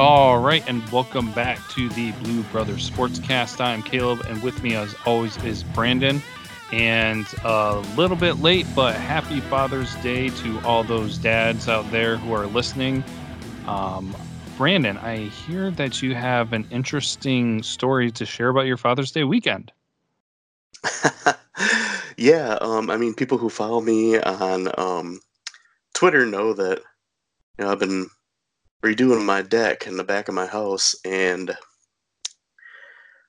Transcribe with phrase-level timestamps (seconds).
[0.00, 3.60] All right, and welcome back to the Blue Brothers Sportscast.
[3.60, 6.22] I'm Caleb, and with me, as always, is Brandon.
[6.72, 12.16] And a little bit late, but happy Father's Day to all those dads out there
[12.16, 13.04] who are listening.
[13.66, 14.16] Um,
[14.56, 19.24] Brandon, I hear that you have an interesting story to share about your Father's Day
[19.24, 19.70] weekend.
[22.16, 25.20] yeah, um, I mean, people who follow me on um,
[25.92, 26.78] Twitter know that
[27.58, 28.08] you know I've been
[28.82, 31.56] redoing my deck in the back of my house, and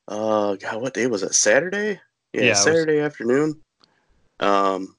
[0.08, 1.34] uh, God, what day was it?
[1.34, 2.00] Saturday?
[2.34, 3.62] Yeah, Yeah, it was- Saturday afternoon.
[4.40, 4.96] Um,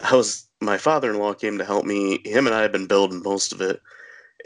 [0.00, 2.20] I was my father-in-law came to help me.
[2.24, 3.80] Him and I had been building most of it,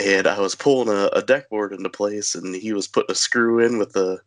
[0.00, 3.14] and I was pulling a, a deck board into place, and he was putting a
[3.14, 4.18] screw in with the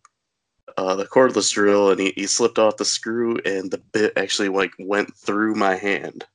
[0.77, 4.49] uh, the cordless drill, and he, he slipped off the screw, and the bit actually
[4.49, 6.25] like went through my hand.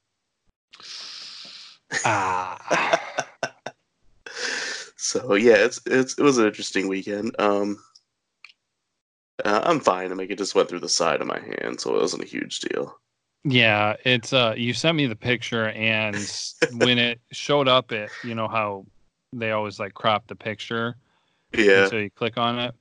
[2.05, 3.27] Ah,
[5.05, 7.36] So yeah, it's it's it was an interesting weekend.
[7.38, 7.78] Um,
[9.44, 10.11] uh, I'm fine.
[10.12, 12.27] I mean, it just went through the side of my hand, so it wasn't a
[12.27, 12.98] huge deal.
[13.44, 13.96] yeah.
[14.05, 16.33] It's uh, you sent me the picture, and
[16.69, 18.86] when it showed up, it you know how
[19.33, 20.96] they always like crop the picture.
[21.56, 22.74] Yeah, So you click on it.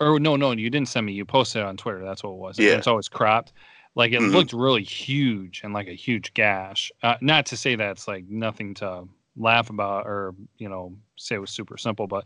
[0.00, 1.12] Or no, no, you didn't send me.
[1.14, 2.04] You posted it on Twitter.
[2.04, 2.60] That's what it was.
[2.60, 2.74] And Yeah.
[2.74, 3.52] It's always cropped.
[3.96, 4.24] Like it Mhm.
[4.24, 6.92] looked really huge and like a huge gash.
[7.02, 9.04] Uh, not to say that's like nothing to
[9.36, 12.24] laugh about or you know say it was super simple, but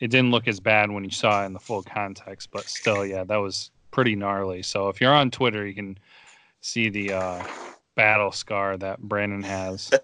[0.00, 2.50] it didn't look as bad when you saw it in the full context.
[2.52, 4.62] But still, yeah, that was pretty gnarly.
[4.62, 5.98] So if you're on Twitter, you can
[6.60, 7.44] see the uh,
[7.94, 9.90] battle scar that Brandon has.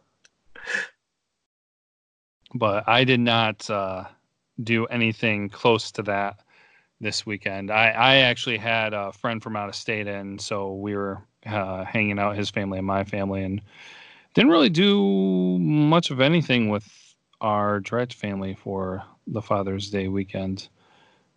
[2.54, 4.04] but I did not uh,
[4.62, 6.40] do anything close to that
[7.00, 7.70] this weekend.
[7.70, 11.84] I, I actually had a friend from out of state in, so we were uh,
[11.84, 13.60] hanging out, his family and my family, and
[14.34, 16.86] didn't really do much of anything with
[17.40, 20.68] our direct family for the Father's Day weekend,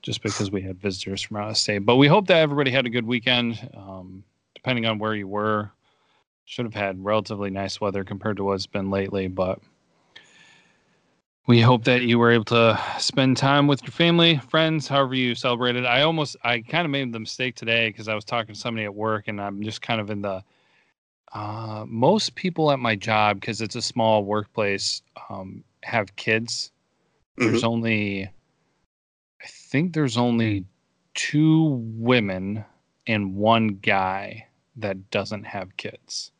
[0.01, 1.79] just because we had visitors from out of state.
[1.79, 3.69] But we hope that everybody had a good weekend.
[3.75, 4.23] Um,
[4.55, 5.71] depending on where you were,
[6.45, 9.59] should have had relatively nice weather compared to what it's been lately, but
[11.45, 15.35] we hope that you were able to spend time with your family, friends, however you
[15.35, 15.85] celebrated.
[15.85, 18.83] I almost, I kind of made the mistake today because I was talking to somebody
[18.83, 20.43] at work, and I'm just kind of in the.
[21.33, 26.71] Uh, most people at my job, because it's a small workplace, um, have kids.
[27.37, 30.65] There's only, I think there's only
[31.13, 32.65] two women
[33.05, 36.31] and one guy that doesn't have kids.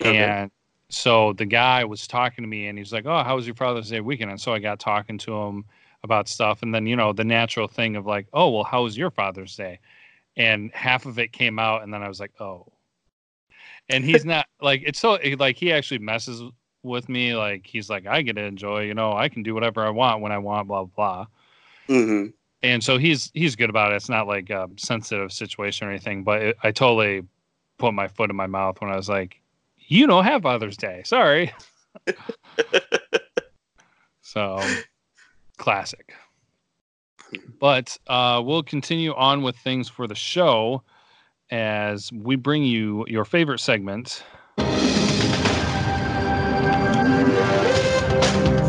[0.00, 0.18] Okay.
[0.18, 0.50] And
[0.88, 3.90] so the guy was talking to me and he's like, Oh, how was your Father's
[3.90, 4.30] Day weekend?
[4.30, 5.64] And so I got talking to him
[6.02, 6.62] about stuff.
[6.62, 9.56] And then, you know, the natural thing of like, Oh, well, how was your Father's
[9.56, 9.80] Day?
[10.36, 11.82] And half of it came out.
[11.82, 12.66] And then I was like, Oh.
[13.88, 16.42] And he's not like, it's so like he actually messes
[16.82, 17.34] with me.
[17.34, 20.22] Like, he's like, I get to enjoy, you know, I can do whatever I want
[20.22, 21.26] when I want, blah, blah, blah
[21.86, 22.28] hmm
[22.64, 23.96] and so he's he's good about it.
[23.96, 26.24] It's not like a sensitive situation or anything.
[26.24, 27.22] But it, I totally
[27.78, 29.40] put my foot in my mouth when I was like,
[29.76, 31.52] "You don't have Father's Day, sorry."
[34.22, 34.60] so,
[35.58, 36.14] classic.
[37.60, 40.82] But uh, we'll continue on with things for the show
[41.50, 44.22] as we bring you your favorite segment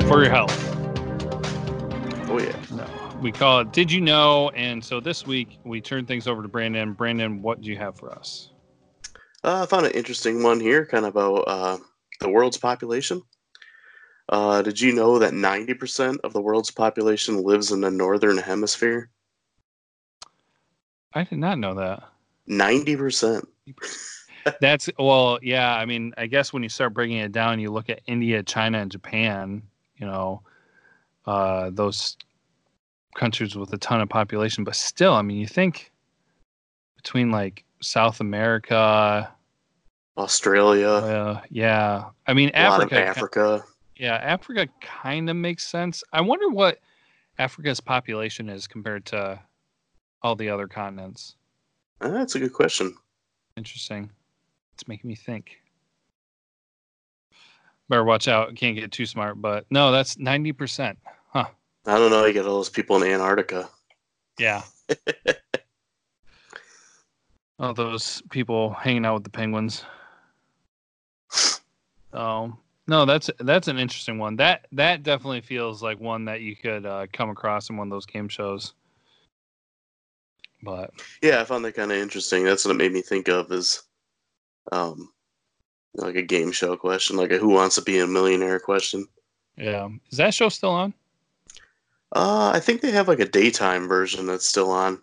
[0.07, 0.51] for your health.
[2.29, 2.55] Oh yeah.
[2.71, 2.87] No,
[3.21, 4.49] we call it Did You Know?
[4.49, 6.93] And so this week we turn things over to Brandon.
[6.93, 8.51] Brandon, what do you have for us?
[9.43, 11.77] Uh, I found an interesting one here, kind of about uh,
[12.19, 13.21] the world's population.
[14.29, 19.11] Uh, did you know that 90% of the world's population lives in the northern hemisphere?
[21.13, 22.03] I did not know that.
[22.49, 23.45] 90%.
[24.61, 25.75] That's well, yeah.
[25.75, 28.79] I mean, I guess when you start breaking it down, you look at India, China,
[28.79, 29.63] and Japan.
[29.97, 30.41] You know,
[31.25, 32.15] uh, those
[33.15, 34.63] countries with a ton of population.
[34.63, 35.91] But still, I mean, you think
[36.95, 39.31] between like South America,
[40.15, 42.05] Australia, uh, yeah.
[42.27, 43.07] I mean, a lot of Africa.
[43.07, 43.65] Africa.
[43.95, 46.03] Yeah, Africa kind of makes sense.
[46.13, 46.79] I wonder what
[47.39, 49.39] Africa's population is compared to
[50.21, 51.35] all the other continents.
[52.01, 52.95] Uh, that's a good question.
[53.57, 54.11] Interesting.
[54.73, 55.57] It's making me think.
[57.87, 58.55] Better watch out.
[58.55, 60.97] Can't get too smart, but no, that's 90%.
[61.27, 61.45] Huh.
[61.85, 62.25] I don't know.
[62.25, 63.69] You get all those people in Antarctica.
[64.39, 64.63] Yeah.
[67.59, 69.83] all those people hanging out with the penguins.
[72.17, 72.55] Oh,
[72.87, 74.37] no, that's that's an interesting one.
[74.37, 77.91] That that definitely feels like one that you could uh, come across in one of
[77.91, 78.73] those game shows.
[80.65, 80.91] But
[81.21, 82.43] Yeah, I found that kind of interesting.
[82.43, 83.83] That's what it made me think of is,
[84.71, 85.13] um,
[85.93, 89.07] like a game show question, like a Who Wants to Be a Millionaire question.
[89.55, 90.93] yeah, is that show still on?
[92.13, 95.01] Uh, I think they have like a daytime version that's still on.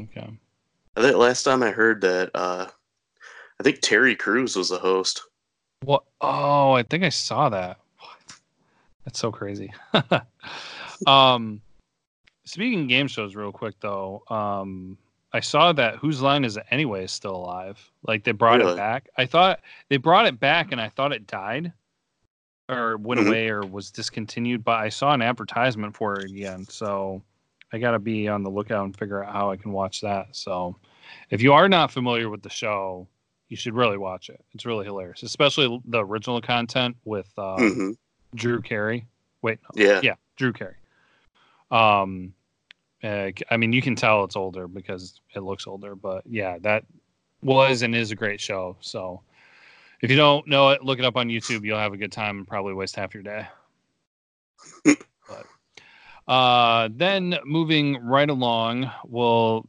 [0.00, 0.28] Okay.
[0.96, 2.66] I think last time I heard that, uh,
[3.58, 5.22] I think Terry Crews was the host.
[5.82, 6.04] What?
[6.20, 7.78] Oh, I think I saw that.
[7.98, 8.38] What?
[9.04, 9.72] That's so crazy.
[11.06, 11.60] um,
[12.46, 14.96] speaking of game shows, real quick though, um,
[15.32, 17.78] I saw that Whose Line Is It Anyway is still alive.
[18.06, 18.72] Like they brought Really?
[18.72, 19.08] it back.
[19.18, 19.60] I thought
[19.90, 21.72] they brought it back, and I thought it died
[22.68, 23.26] or went Mhm.
[23.28, 24.64] away or was discontinued.
[24.64, 27.22] But I saw an advertisement for it again, so
[27.72, 30.34] I got to be on the lookout and figure out how I can watch that.
[30.34, 30.76] So,
[31.30, 33.06] if you are not familiar with the show,
[33.48, 34.42] you should really watch it.
[34.54, 37.90] It's really hilarious, especially the original content with uh, hmm
[38.34, 39.06] Drew Carey.
[39.42, 40.00] Wait, no, Yeah.
[40.02, 40.76] yeah, Drew Carey.
[41.70, 42.34] Um,
[43.02, 46.84] uh, I mean, you can tell it's older because it looks older, but yeah, that
[47.42, 48.76] was and is a great show.
[48.80, 49.22] So
[50.00, 51.64] if you don't know it, look it up on YouTube.
[51.64, 53.46] You'll have a good time and probably waste half your day.
[54.84, 55.46] but
[56.32, 59.68] uh, then moving right along, we'll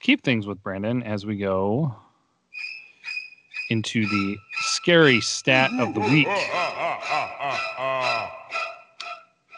[0.00, 1.94] keep things with Brandon as we go
[3.70, 6.28] into the scary stat of the week.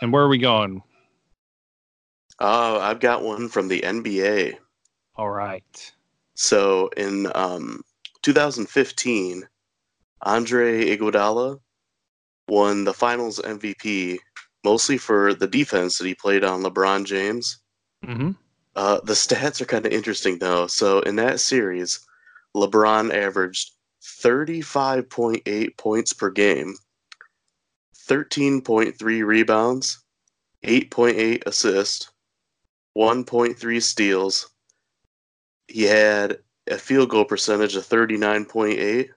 [0.03, 0.83] And where are we going?
[2.45, 4.59] Uh, I've got one from the NBA.
[5.17, 5.93] All right.
[6.35, 7.81] So in um,
[8.21, 9.49] 2015,
[10.21, 11.59] Andre Iguodala
[12.47, 14.19] won the Finals MVP
[14.63, 17.63] mostly for the defense that he played on LeBron James.
[18.05, 18.33] Mm-hmm.
[18.77, 20.67] Uh, the stats are kind of interesting though.
[20.67, 21.99] So in that series,
[22.55, 23.71] LeBron averaged
[24.03, 26.75] 35.8 points per game,
[28.07, 30.05] 13.3 rebounds,
[30.63, 32.11] 8.8 assists,
[32.97, 34.51] 1.3 steals.
[35.69, 36.39] He had
[36.69, 39.09] a field goal percentage of 39.8,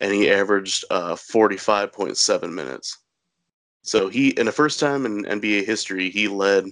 [0.00, 2.98] and he averaged uh, 45.7 minutes.
[3.82, 6.66] So he, in the first time in NBA history, he led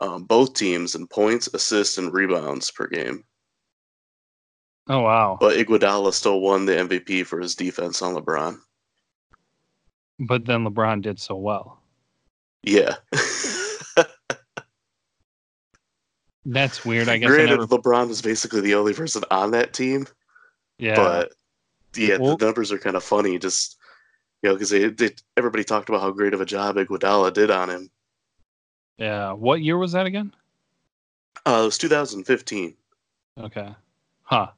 [0.00, 3.24] um, both teams in points, assists, and rebounds per game.
[4.88, 5.36] Oh wow.
[5.38, 8.58] But Iguodala still won the MVP for his defense on LeBron.
[10.18, 11.82] But then LeBron did so well.
[12.62, 12.96] Yeah.
[16.46, 17.08] That's weird.
[17.08, 17.66] I guess I Granted, never.
[17.66, 20.06] LeBron was basically the only person on that team,
[20.78, 20.96] Yeah.
[20.96, 21.32] but
[21.96, 23.38] yeah, Well- the numbers are kind of funny.
[23.38, 23.76] Just
[24.42, 27.50] you know, because they, they everybody talked about how great of a job Iguodala did
[27.50, 27.90] on him.
[28.96, 29.32] yeah.
[29.32, 30.32] What year was that again?
[31.46, 32.74] Uh, it was 2015.
[33.40, 33.74] Okay.
[34.22, 34.48] Huh.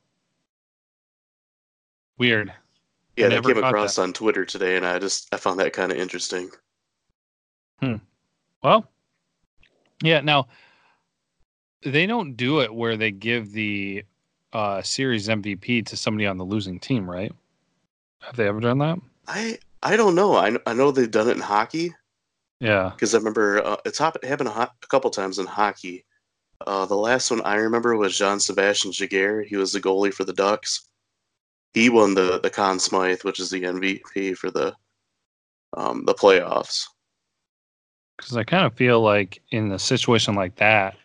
[2.19, 2.53] Weird.
[3.17, 4.03] Yeah, that came across that.
[4.03, 6.51] on Twitter today, and I just I found that kind of interesting.
[7.81, 7.97] Hmm.
[8.63, 8.87] Well,
[10.03, 10.21] yeah.
[10.21, 10.49] Now
[11.83, 14.05] they don't do it where they give the
[14.53, 17.33] uh, series MVP to somebody on the losing team, right?
[18.21, 18.99] Have they ever done that?
[19.27, 20.35] I I don't know.
[20.37, 21.95] I I know they've done it in hockey.
[22.61, 22.91] Yeah.
[22.95, 26.05] because I remember uh, it's hap- happened a, ho- a couple times in hockey.
[26.67, 29.47] Uh, the last one I remember was Jean-Sébastien Giguère.
[29.47, 30.87] He was the goalie for the Ducks.
[31.73, 34.75] He won the the Conn Smythe, which is the MVP for the
[35.75, 36.85] um, the playoffs.
[38.19, 40.97] Because I kind of feel like in a situation like that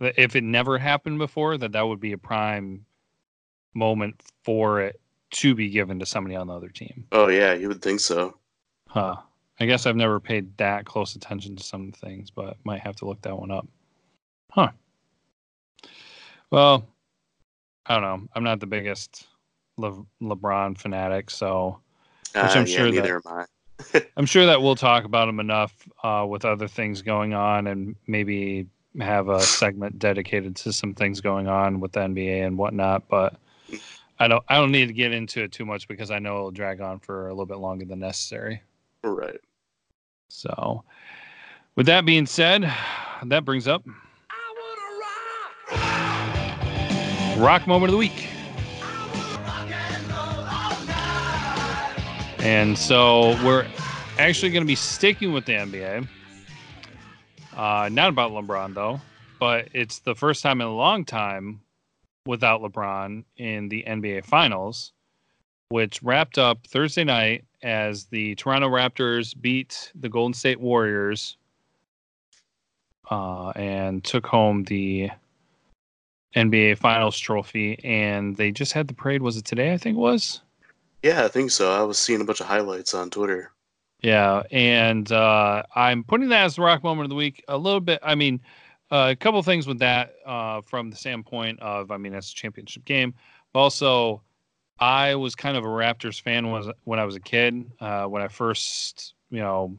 [0.00, 2.84] if it never happened before, that that would be a prime
[3.74, 5.00] moment for it
[5.32, 7.04] to be given to somebody on the other team.
[7.12, 8.36] Oh yeah, you would think so.
[8.88, 9.16] Huh.
[9.58, 13.06] I guess I've never paid that close attention to some things, but might have to
[13.06, 13.66] look that one up.
[14.52, 14.70] Huh.
[16.50, 16.86] Well,
[17.86, 18.28] I don't know.
[18.34, 19.26] I'm not the biggest
[19.78, 21.80] Le- LeBron fanatic, so
[22.34, 23.44] Which Uh, I'm yeah, sure that- neither am I.
[24.16, 27.94] I'm sure that we'll talk about him enough uh, with other things going on, and
[28.06, 28.66] maybe
[29.00, 33.08] have a segment dedicated to some things going on with the NBA and whatnot.
[33.08, 33.36] But
[34.18, 34.44] I don't.
[34.48, 36.98] I don't need to get into it too much because I know it'll drag on
[36.98, 38.62] for a little bit longer than necessary.
[39.02, 39.40] Right.
[40.28, 40.84] So,
[41.76, 42.72] with that being said,
[43.24, 43.84] that brings up
[47.38, 48.28] rock moment of the week.
[52.38, 53.66] And so we're
[54.18, 56.08] actually going to be sticking with the NBA.
[57.56, 59.00] Uh, not about LeBron though,
[59.40, 61.60] but it's the first time in a long time
[62.26, 64.92] without LeBron in the NBA Finals,
[65.70, 71.36] which wrapped up Thursday night as the Toronto Raptors beat the Golden State Warriors
[73.10, 75.10] uh, and took home the
[76.34, 77.80] NBA Finals trophy.
[77.82, 79.22] And they just had the parade.
[79.22, 79.72] Was it today?
[79.72, 80.40] I think it was.
[81.02, 81.72] Yeah, I think so.
[81.72, 83.52] I was seeing a bunch of highlights on Twitter.
[84.02, 87.44] Yeah, and uh, I'm putting that as the rock moment of the week.
[87.48, 87.98] A little bit.
[88.02, 88.40] I mean,
[88.90, 92.34] uh, a couple things with that uh, from the standpoint of, I mean, it's a
[92.34, 93.14] championship game,
[93.52, 94.22] but also
[94.78, 97.70] I was kind of a Raptors fan when, when I was a kid.
[97.80, 99.76] Uh, when I first, you know,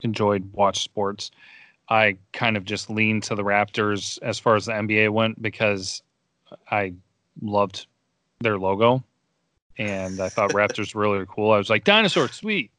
[0.00, 1.30] enjoyed watch sports,
[1.88, 6.02] I kind of just leaned to the Raptors as far as the NBA went because
[6.70, 6.94] I
[7.40, 7.86] loved
[8.40, 9.04] their logo
[9.78, 11.52] and I thought Raptors were really cool.
[11.52, 12.70] I was like, dinosaur, sweet.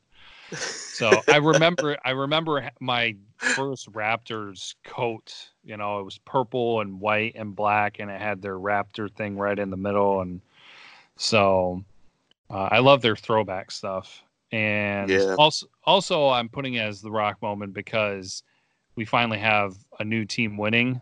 [0.51, 3.15] So I remember I remember my
[3.53, 5.33] first Raptors coat,
[5.63, 9.37] you know, it was purple and white and black and it had their Raptor thing
[9.37, 10.41] right in the middle and
[11.17, 11.83] so
[12.49, 14.23] uh, I love their throwback stuff.
[14.51, 15.35] And Yeah.
[15.37, 18.43] also also I'm putting it as the rock moment because
[18.95, 21.01] we finally have a new team winning.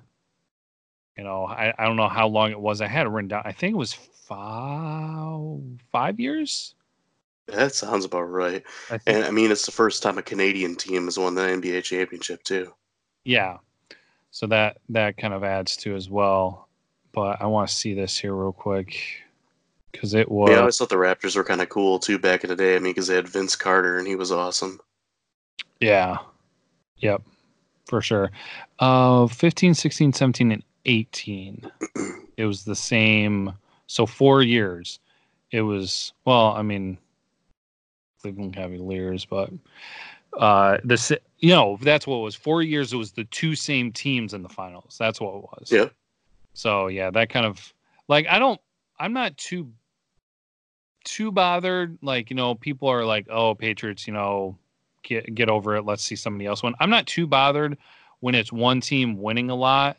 [1.18, 2.82] You know, I, I don't know how long it was.
[2.82, 3.44] I had it written down.
[3.46, 5.60] I think it was five
[5.92, 6.74] five years.
[7.48, 8.64] That sounds about right.
[8.90, 11.84] I And I mean, it's the first time a Canadian team has won the NBA
[11.84, 12.74] championship too.
[13.26, 13.58] yeah.
[14.32, 16.68] So that that kind of adds to as well.
[17.12, 18.98] But I want to see this here real quick
[19.92, 22.44] because it was yeah, I always thought the Raptors were kind of cool too back
[22.44, 22.76] in the day.
[22.76, 24.80] I mean, because they had Vince Carter and he was awesome.
[25.80, 26.18] Yeah.
[26.98, 27.22] Yep.
[27.86, 28.32] For sure.
[28.80, 31.72] Uh 15, 16, 17 and 18.
[32.38, 33.54] It was the same
[33.86, 35.00] so 4 years.
[35.52, 36.98] It was well, I mean
[38.24, 39.52] Cleveland Cavaliers, but
[40.40, 43.92] uh the you know, that's what it was 4 years it was the two same
[43.92, 44.96] teams in the finals.
[44.98, 45.72] That's what it was.
[45.72, 45.90] Yeah.
[46.54, 47.74] So yeah, that kind of
[48.08, 48.60] like I don't
[49.00, 49.72] I'm not too
[51.04, 51.98] too bothered.
[52.02, 54.58] Like, you know, people are like, oh, Patriots, you know,
[55.04, 55.84] get get over it.
[55.86, 56.74] Let's see somebody else win.
[56.80, 57.78] I'm not too bothered
[58.22, 59.98] when it's one team winning a lot.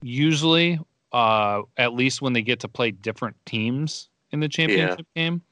[0.00, 0.78] Usually,
[1.12, 5.42] uh, at least when they get to play different teams in the championship game.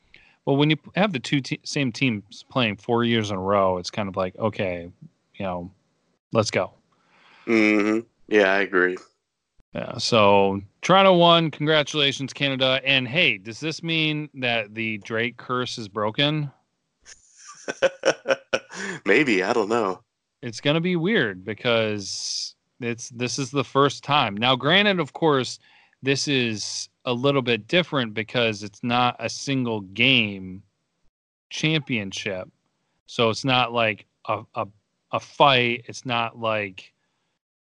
[0.46, 3.78] But when you have the two te- same teams playing four years in a row,
[3.78, 4.90] it's kind of like, okay,
[5.34, 5.70] you know,
[6.32, 6.72] let's go.
[7.44, 7.98] hmm
[8.28, 8.96] Yeah, I agree.
[9.74, 9.98] Yeah.
[9.98, 11.50] So Toronto won.
[11.50, 12.80] Congratulations, Canada.
[12.84, 16.50] And hey, does this mean that the Drake curse is broken?
[19.04, 20.00] Maybe I don't know.
[20.42, 24.36] It's gonna be weird because it's this is the first time.
[24.36, 25.58] Now, granted, of course,
[26.02, 30.62] this is a little bit different because it's not a single game
[31.50, 32.48] championship.
[33.06, 34.66] So it's not like a, a,
[35.12, 35.84] a fight.
[35.86, 36.92] It's not like,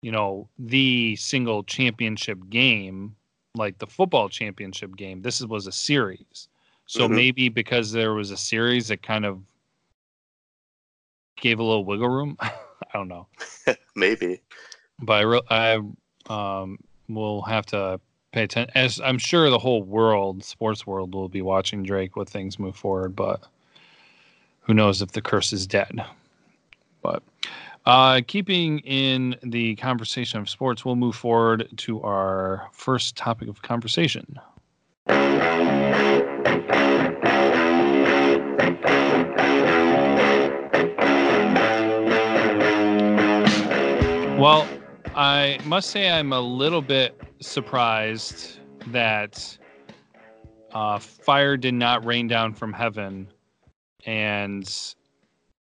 [0.03, 3.17] you know, the single championship game,
[3.57, 5.23] like the football championship game.
[5.23, 6.49] This was a series.
[6.87, 7.15] So Mhm.
[7.15, 9.41] maybe because there was a series, it kind of
[11.37, 12.37] gave a little wiggle room.
[12.41, 12.53] I
[12.93, 13.27] don't know
[13.97, 14.41] Maybe.
[15.01, 15.81] but I, re- I
[16.27, 16.79] um,
[17.09, 18.01] will have to
[18.35, 18.73] pay attention.
[18.75, 22.77] As I'm sure the whole world, sports world, will be watching Drake with things move
[22.77, 23.15] forward.
[23.15, 23.47] But
[24.63, 26.05] who knows if the curse is dead?
[27.01, 27.23] But
[27.87, 33.63] uh, keeping in the conversation of sports, we'll move forward to our first topic of
[33.63, 34.41] conversation.
[44.37, 44.69] Well,
[45.17, 49.57] I must say I'm a little bit surprised that
[50.73, 53.29] uh, fire did not rain down from heaven
[54.07, 54.69] and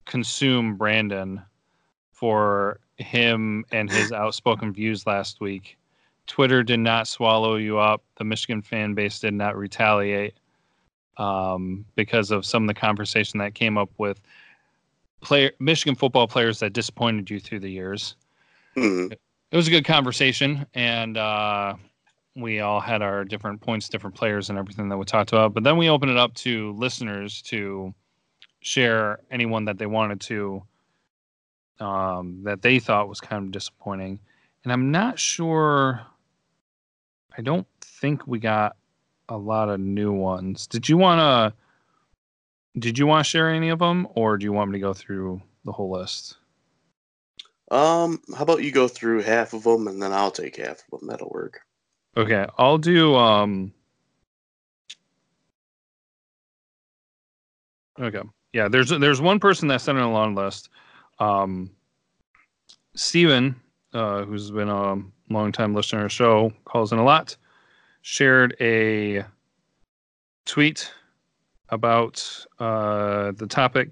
[0.06, 1.42] consume Brandon
[2.12, 5.76] for him and his outspoken views last week.
[6.28, 8.04] Twitter did not swallow you up.
[8.18, 10.34] The Michigan fan base did not retaliate
[11.16, 14.20] um, because of some of the conversation that came up with
[15.22, 18.14] player Michigan football players that disappointed you through the years
[18.76, 19.16] Mhm.
[19.50, 21.74] It was a good conversation and uh,
[22.36, 25.64] we all had our different points different players and everything that we talked about but
[25.64, 27.94] then we opened it up to listeners to
[28.60, 30.62] share anyone that they wanted to
[31.80, 34.20] um, that they thought was kind of disappointing.
[34.64, 36.02] And i'm not sure
[37.36, 38.76] i don't think we got
[39.30, 40.66] a lot of new ones.
[40.66, 44.52] Did you want to did you want to share any of them or do you
[44.52, 46.36] want me to go through the whole list
[47.70, 51.00] Um, how about you go through half of them and then I'll take half of
[51.00, 51.08] them.
[51.08, 51.60] That'll work.
[52.16, 53.72] Okay, I'll do um
[57.98, 58.22] Okay.
[58.52, 60.70] Yeah, there's there's one person that sent in a long list.
[61.18, 61.70] Um
[62.94, 63.54] Steven,
[63.92, 64.96] uh, who's been a
[65.30, 67.36] long time listener the show, calls in a lot,
[68.02, 69.24] shared a
[70.44, 70.92] tweet
[71.68, 73.90] about uh, the topic,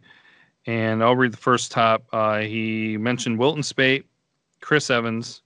[0.68, 2.04] and I'll read the first top.
[2.12, 4.04] Uh, he mentioned Wilton Speight,
[4.60, 5.40] Chris Evans,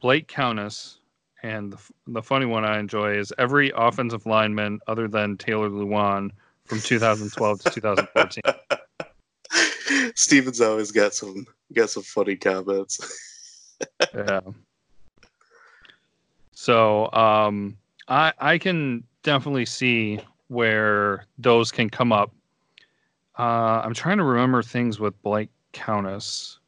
[0.00, 1.00] Blake Countess,
[1.42, 6.30] and the, the funny one I enjoy is every offensive lineman other than Taylor Lewan
[6.64, 8.42] from 2012 to 2014.
[10.14, 13.20] Steven's always got some got some funny comments.
[14.14, 14.40] yeah.
[16.52, 17.76] So um,
[18.08, 22.32] I I can definitely see where those can come up.
[23.38, 26.58] Uh, I'm trying to remember things with Blake Countess.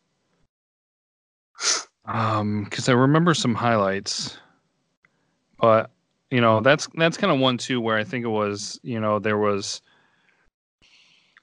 [2.04, 4.38] Um, because I remember some highlights,
[5.58, 5.90] but
[6.30, 9.18] you know that's that's kind of one too where I think it was you know
[9.18, 9.80] there was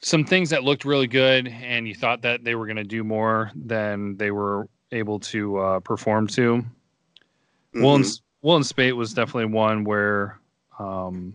[0.02, 3.04] some things that looked really good and you thought that they were going to do
[3.04, 6.58] more than they were able to uh, perform to.
[6.58, 7.82] Mm-hmm.
[7.82, 8.12] Wilton,
[8.42, 10.40] Wilton Speight was definitely one where
[10.78, 11.34] um,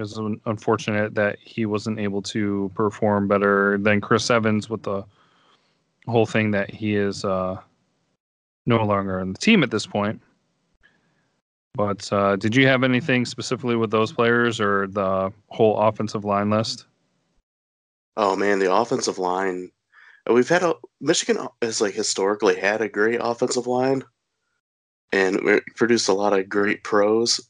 [0.00, 5.04] it was unfortunate that he wasn't able to perform better than Chris Evans with the
[6.06, 7.60] whole thing that he is uh,
[8.66, 10.20] no longer on the team at this point.
[11.74, 16.50] But uh, did you have anything specifically with those players or the whole offensive line
[16.50, 16.86] list?
[18.16, 19.70] Oh man, the offensive line.
[20.30, 24.02] We've had a Michigan has like historically had a great offensive line,
[25.12, 27.40] and we produced a lot of great pros.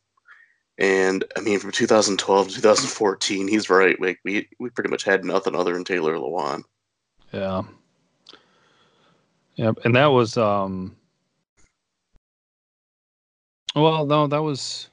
[0.81, 4.01] And I mean, from 2012 to 2014, he's right.
[4.01, 6.63] We we, we pretty much had nothing other than Taylor Lewan.
[7.33, 7.63] Yeah.
[9.57, 10.97] Yep, and that was um.
[13.77, 14.89] Well, no, that was.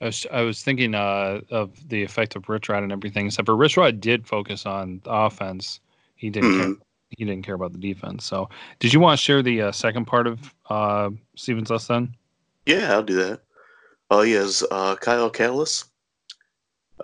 [0.00, 3.26] I was, I was thinking uh, of the effect of Rich Rod and everything.
[3.26, 5.80] Except for Rich Rod did focus on the offense.
[6.16, 6.50] He didn't.
[6.50, 6.72] Mm-hmm.
[6.72, 8.24] Care, he didn't care about the defense.
[8.24, 8.48] So,
[8.80, 12.16] did you want to share the uh, second part of uh, Stevens lesson?
[12.66, 13.40] Yeah, I'll do that.
[14.10, 15.84] Oh, he has uh, Kyle Kalis,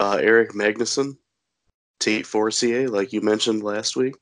[0.01, 1.17] uh, Erik Magnuson,
[1.99, 4.15] Tate Forcier, like you mentioned last week.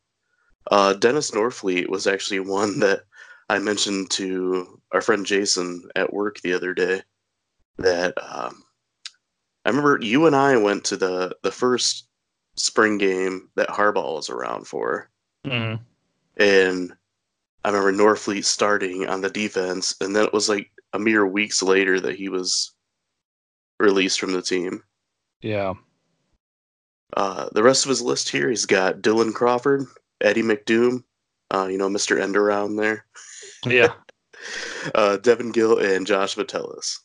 [0.70, 3.02] Uh, Dennis Norfleet was actually one that
[3.48, 7.02] I mentioned to our friend Jason at work the other day.
[7.78, 8.62] That um,
[9.64, 12.06] I remember you and I went to the the first
[12.56, 15.10] spring game that Harbaugh was around for,
[15.46, 15.82] mm-hmm.
[16.36, 16.92] and
[17.64, 21.62] I remember Norfleet starting on the defense, and then it was like a mere weeks
[21.62, 22.72] later that he was
[23.78, 24.82] released from the team.
[25.40, 25.74] Yeah.
[27.16, 29.86] Uh, the rest of his list here, he's got Dylan Crawford,
[30.20, 31.02] Eddie McDoom,
[31.52, 32.20] uh, you know, Mr.
[32.20, 33.04] End around there.
[33.66, 33.92] Yeah.
[34.94, 37.00] uh, Devin Gill and Josh Metellus.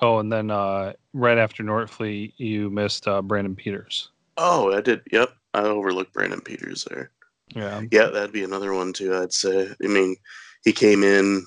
[0.00, 4.10] Oh, and then uh, right after Norfleet, you missed uh, Brandon Peters.
[4.36, 5.00] Oh, I did.
[5.10, 5.30] Yep.
[5.54, 7.10] I overlooked Brandon Peters there.
[7.54, 7.82] Yeah.
[7.90, 9.70] Yeah, that'd be another one, too, I'd say.
[9.82, 10.16] I mean,
[10.64, 11.44] he came in,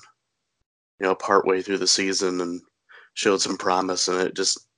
[1.02, 2.62] you know, partway through the season and
[3.14, 4.68] showed some promise, and it just,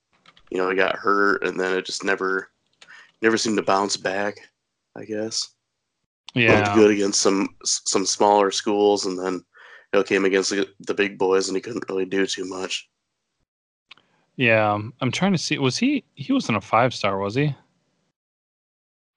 [0.49, 2.49] you know, he got hurt, and then it just never,
[3.21, 4.37] never seemed to bounce back.
[4.97, 5.51] I guess.
[6.33, 9.43] Yeah, looked good against some some smaller schools, and then you
[9.93, 12.89] know came against the, the big boys, and he couldn't really do too much.
[14.35, 15.59] Yeah, I'm trying to see.
[15.59, 16.03] Was he?
[16.15, 17.55] He wasn't a five star, was he?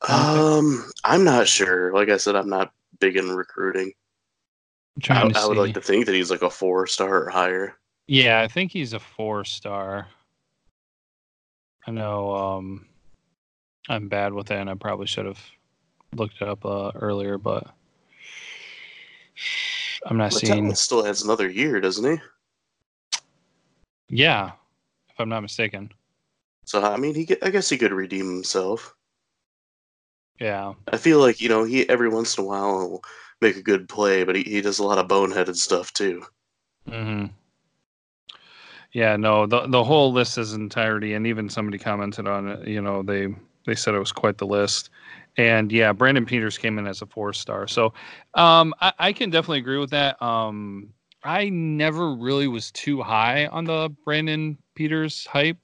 [0.06, 1.92] Um, I'm not sure.
[1.94, 3.94] Like I said, I'm not big in recruiting.
[5.08, 7.76] I, I would like to think that he's like a four star or higher.
[8.06, 10.08] Yeah, I think he's a four star.
[11.87, 12.87] I know um,
[13.88, 15.40] I'm bad with it, and I probably should have
[16.14, 17.66] looked it up uh, earlier, but
[20.06, 20.74] I'm not Mattel seeing.
[20.74, 23.18] Still has another year, doesn't he?
[24.08, 24.52] Yeah,
[25.11, 25.92] if I'm not mistaken.
[26.64, 28.94] So I mean, he I guess he could redeem himself.
[30.40, 33.02] Yeah, I feel like you know he every once in a while
[33.40, 36.24] make a good play, but he, he does a lot of boneheaded stuff too.
[36.88, 37.27] Hmm.
[38.92, 42.68] Yeah, no, the the whole list is entirety, and even somebody commented on it.
[42.68, 43.29] You know, they
[43.66, 44.90] they said it was quite the list,
[45.37, 47.66] and yeah, Brandon Peters came in as a four star.
[47.66, 47.92] So,
[48.35, 50.20] um, I, I can definitely agree with that.
[50.22, 55.59] Um, I never really was too high on the Brandon Peters hype.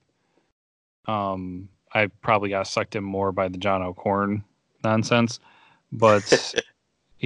[1.07, 4.43] Um, I probably got sucked in more by the John O'Korn
[4.83, 5.39] nonsense,
[5.91, 6.55] but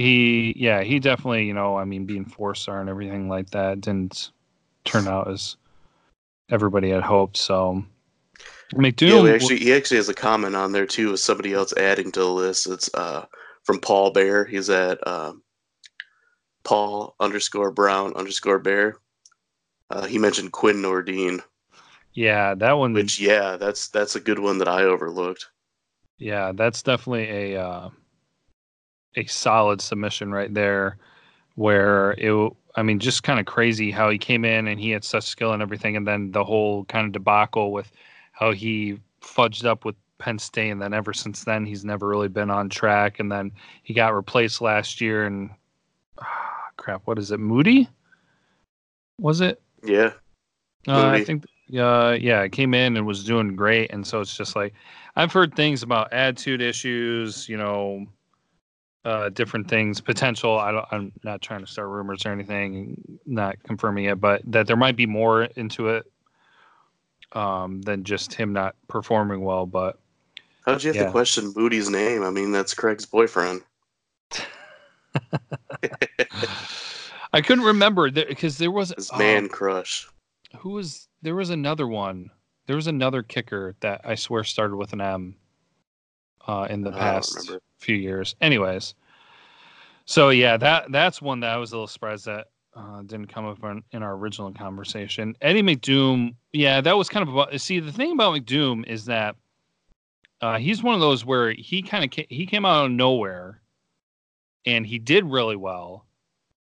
[0.00, 3.80] he, yeah, he definitely, you know, I mean, being four star and everything like that
[3.80, 4.30] didn't
[4.84, 5.56] turn out as
[6.50, 7.36] everybody had hoped.
[7.36, 7.84] So
[8.72, 12.12] McDoom yeah, actually he actually has a comment on there too with somebody else adding
[12.12, 12.66] to the list.
[12.66, 13.26] It's uh,
[13.64, 14.44] from Paul Bear.
[14.44, 15.32] He's at uh,
[16.64, 18.96] Paul underscore Brown underscore Bear.
[19.90, 21.40] Uh, he mentioned Quinn Nordin.
[22.12, 22.92] Yeah, that one.
[22.92, 25.48] Which yeah, that's that's a good one that I overlooked.
[26.18, 27.88] Yeah, that's definitely a uh,
[29.16, 30.96] a solid submission right there.
[31.56, 35.04] Where it, I mean, just kind of crazy how he came in and he had
[35.04, 37.90] such skill and everything, and then the whole kind of debacle with
[38.32, 42.28] how he fudged up with Penn State, and then ever since then he's never really
[42.28, 43.20] been on track.
[43.20, 45.50] And then he got replaced last year, and
[46.18, 47.40] ah, crap, what is it?
[47.40, 47.88] Moody?
[49.18, 49.60] Was it?
[49.84, 50.12] Yeah.
[50.88, 51.44] Uh, I think.
[51.76, 54.74] Uh, yeah, it came in and was doing great, and so it's just like
[55.14, 58.06] I've heard things about attitude issues, you know,
[59.04, 60.58] uh, different things, potential.
[60.58, 64.66] I don't, I'm not trying to start rumors or anything, not confirming it, but that
[64.66, 66.10] there might be more into it
[67.32, 69.66] um, than just him not performing well.
[69.66, 69.98] But
[70.66, 71.04] how'd you have yeah.
[71.06, 72.22] to question Moody's name?
[72.22, 73.62] I mean, that's Craig's boyfriend.
[77.32, 80.08] I couldn't remember because there was his man oh, crush.
[80.58, 81.34] Who was there?
[81.34, 82.30] Was another one.
[82.66, 85.36] There was another kicker that I swear started with an M.
[86.46, 88.36] Uh, in the past few years.
[88.40, 88.94] Anyways,
[90.04, 93.46] so yeah, that that's one that I was a little surprised that uh, didn't come
[93.46, 95.34] up in, in, our original conversation.
[95.40, 97.60] Eddie McDoom, yeah, that was kind of about.
[97.60, 99.36] See, the thing about McDoom is that
[100.40, 103.60] uh, he's one of those where he kind of he came out of nowhere,
[104.66, 106.06] and he did really well,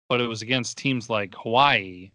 [0.10, 2.12] but it was against teams like Hawaii,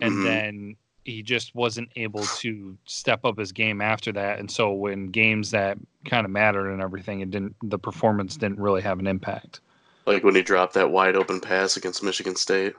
[0.00, 0.24] and mm-hmm.
[0.24, 4.38] then he just wasn't able to step up his game after that.
[4.38, 8.58] And so when games that kind of mattered and everything, it didn't the performance didn't
[8.58, 9.60] really have an impact.
[10.06, 12.74] Like when he dropped that wide open pass against Michigan State.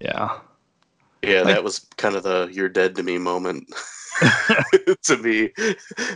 [0.00, 0.38] Yeah.
[1.22, 3.68] Yeah, like, that was kind of the "you're dead to me" moment
[5.02, 5.50] to me.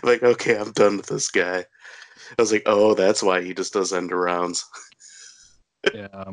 [0.03, 1.65] Like, okay, I'm done with this guy.
[2.31, 4.65] I was like, oh, that's why he just does end arounds.
[5.95, 6.31] yeah.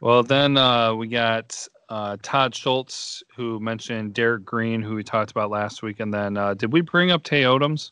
[0.00, 5.30] Well, then uh, we got uh, Todd Schultz, who mentioned Derrick Green, who we talked
[5.30, 7.90] about last week, and then uh, did we bring up Tay Odoms?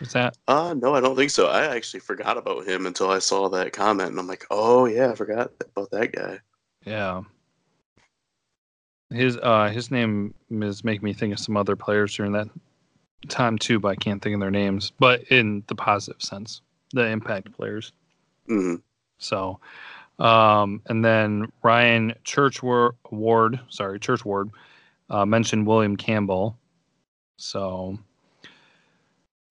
[0.00, 0.36] Is that?
[0.48, 1.46] Uh, no, I don't think so.
[1.48, 5.10] I actually forgot about him until I saw that comment, and I'm like, oh yeah,
[5.10, 6.38] I forgot about that guy.
[6.84, 7.22] Yeah.
[9.10, 12.48] His uh his name is making me think of some other players during that
[13.28, 14.92] time too, but I can't think of their names.
[14.98, 17.92] But in the positive sense, the impact players.
[18.48, 18.76] Mm-hmm.
[19.18, 19.60] So,
[20.18, 24.50] um, and then Ryan Churchward, Ward, sorry, Churchward,
[25.10, 26.58] uh, mentioned William Campbell.
[27.36, 27.98] So,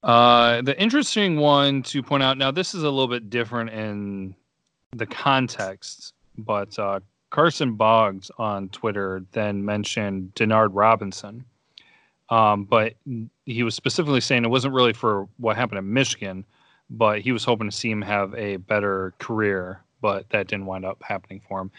[0.03, 4.35] uh, the interesting one to point out now, this is a little bit different in
[4.91, 6.99] the context, but uh,
[7.29, 11.45] Carson Boggs on Twitter then mentioned Denard Robinson.
[12.29, 12.93] Um, but
[13.45, 16.45] he was specifically saying it wasn't really for what happened in Michigan,
[16.89, 20.83] but he was hoping to see him have a better career, but that didn't wind
[20.83, 21.71] up happening for him.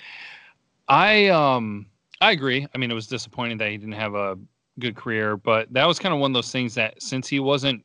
[0.89, 1.87] I um
[2.21, 2.67] I agree.
[2.75, 4.39] I mean, it was disappointing that he didn't have a
[4.81, 7.85] good career, but that was kind of one of those things that since he wasn't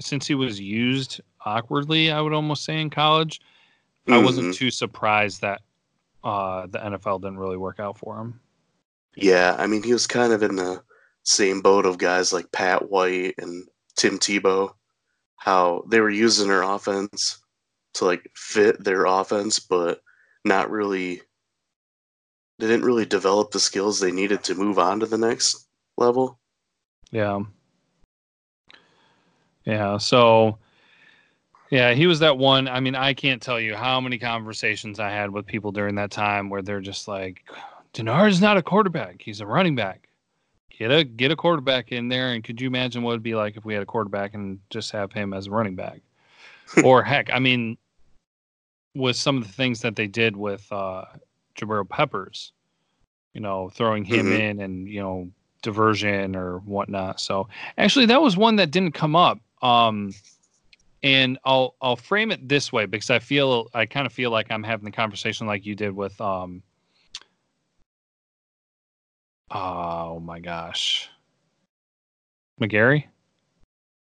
[0.00, 3.40] since he was used awkwardly, I would almost say in college,
[4.06, 4.14] mm-hmm.
[4.14, 5.60] I wasn't too surprised that
[6.22, 8.40] uh, the NFL didn't really work out for him.
[9.16, 10.82] Yeah, I mean, he was kind of in the
[11.24, 13.66] same boat of guys like Pat White and
[13.96, 14.72] Tim Tebow,
[15.34, 17.40] how they were using their offense
[17.98, 20.00] to like fit their offense, but
[20.44, 21.20] not really.
[22.58, 26.40] They didn't really develop the skills they needed to move on to the next level.
[27.12, 27.42] Yeah.
[29.64, 29.98] Yeah.
[29.98, 30.58] So
[31.70, 32.66] yeah, he was that one.
[32.66, 36.10] I mean, I can't tell you how many conversations I had with people during that
[36.10, 37.44] time where they're just like,
[37.92, 40.08] Denard is not a quarterback; he's a running back.
[40.70, 43.56] Get a get a quarterback in there, and could you imagine what it'd be like
[43.56, 46.00] if we had a quarterback and just have him as a running back?
[46.84, 47.76] or heck, I mean,
[48.98, 51.04] with some of the things that they did with uh,
[51.54, 52.52] Jabril Peppers,
[53.32, 54.40] you know, throwing him mm-hmm.
[54.40, 55.30] in and you know
[55.62, 57.20] diversion or whatnot.
[57.20, 59.38] So actually, that was one that didn't come up.
[59.62, 60.12] Um,
[61.02, 64.50] and I'll I'll frame it this way because I feel I kind of feel like
[64.50, 66.62] I'm having the conversation like you did with um
[69.50, 71.08] oh my gosh
[72.60, 73.04] McGary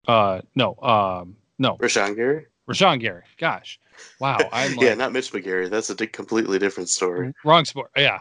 [0.07, 3.81] uh no um no Rashan Gary Rashan Gary gosh
[4.21, 8.21] wow I'm like, yeah not Mitch McGary that's a completely different story wrong sport yeah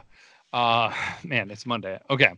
[0.53, 2.33] uh man it's Monday okay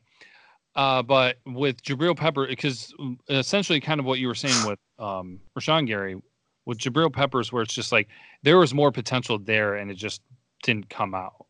[0.75, 4.79] uh, but with Jabril Pepper, because mm, essentially kind of what you were saying with
[4.97, 6.19] um, Rashan Gary,
[6.65, 8.07] with Jabril Peppers, where it's just like
[8.41, 10.21] there was more potential there and it just
[10.63, 11.45] didn't come out.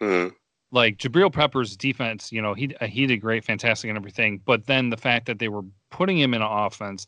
[0.00, 0.34] Mm-hmm.
[0.70, 4.40] Like Jabril Peppers' defense, you know, he he did great, fantastic, and everything.
[4.42, 7.06] But then the fact that they were putting him in an offense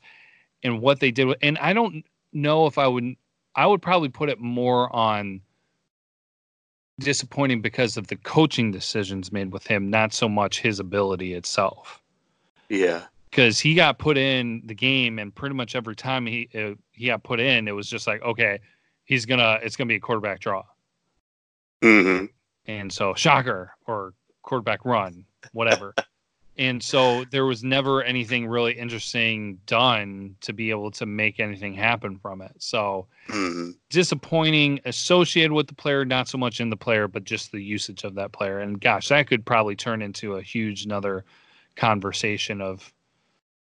[0.62, 3.14] and what they did, and I don't know if I would,
[3.56, 5.40] I would probably put it more on
[7.00, 12.02] disappointing because of the coaching decisions made with him, not so much his ability itself.
[12.68, 13.02] Yeah.
[13.30, 17.06] Because he got put in the game, and pretty much every time he uh, he
[17.06, 18.60] got put in, it was just like, okay,
[19.04, 20.62] he's gonna it's gonna be a quarterback draw.
[21.82, 22.26] Mm-hmm.
[22.66, 25.94] And so shocker or quarterback run, whatever.
[26.56, 31.74] and so there was never anything really interesting done to be able to make anything
[31.74, 32.52] happen from it.
[32.58, 33.70] So mm-hmm.
[33.90, 38.04] disappointing associated with the player, not so much in the player, but just the usage
[38.04, 38.60] of that player.
[38.60, 41.24] And gosh, that could probably turn into a huge another
[41.76, 42.92] conversation of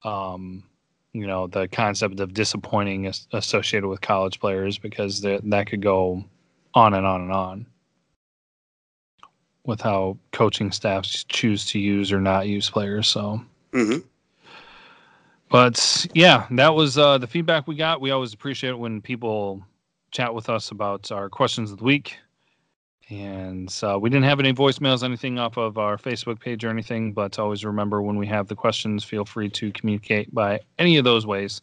[0.05, 0.63] um
[1.13, 6.25] you know the concept of disappointing associated with college players because that that could go
[6.75, 7.67] on and on and on
[9.69, 13.07] with how coaching staffs choose to use or not use players.
[13.07, 13.99] So, mm-hmm.
[15.51, 18.01] but yeah, that was uh, the feedback we got.
[18.01, 19.63] We always appreciate it when people
[20.11, 22.17] chat with us about our questions of the week.
[23.11, 27.13] And uh, we didn't have any voicemails, anything off of our Facebook page or anything,
[27.13, 31.05] but always remember when we have the questions, feel free to communicate by any of
[31.05, 31.61] those ways.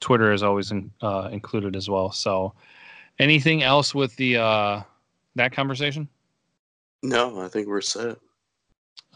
[0.00, 2.10] Twitter is always in, uh, included as well.
[2.10, 2.54] So,
[3.20, 4.82] anything else with the uh,
[5.36, 6.08] that conversation?
[7.04, 8.16] No, I think we're set.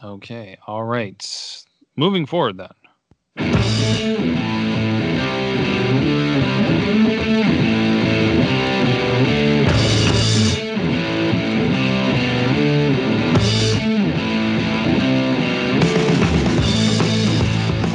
[0.03, 0.59] Okay.
[0.67, 1.65] All right.
[1.95, 2.69] Moving forward then.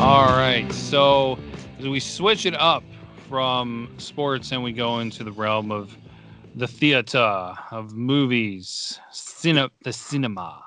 [0.01, 0.67] All right.
[0.73, 1.39] So
[1.81, 2.83] we switch it up
[3.29, 5.97] from sports and we go into the realm of
[6.55, 10.63] the theater, of movies, cine- the cinema.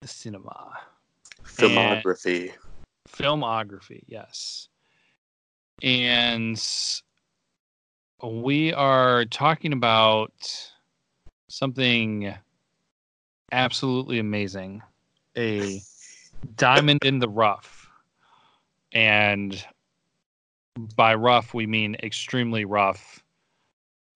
[0.00, 0.78] The cinema.
[1.44, 2.50] Filmography.
[2.50, 2.58] And
[3.08, 4.68] filmography, yes.
[5.82, 6.62] And
[8.22, 10.32] we are talking about
[11.48, 12.34] something
[13.50, 14.82] absolutely amazing
[15.36, 15.80] a
[16.56, 17.88] diamond in the rough.
[18.92, 19.62] And
[20.96, 23.21] by rough, we mean extremely rough.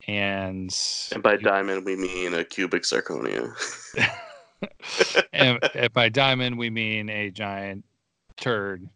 [0.07, 0.77] And,
[1.13, 3.53] and by diamond, we mean a cubic zirconia.
[5.33, 7.85] and, and by diamond, we mean a giant
[8.37, 8.89] turd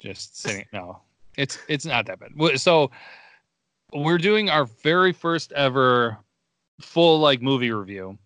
[0.00, 0.64] just sitting.
[0.72, 1.00] No,
[1.36, 2.58] it's it's not that bad.
[2.58, 2.90] So
[3.92, 6.16] we're doing our very first ever
[6.80, 8.16] full like movie review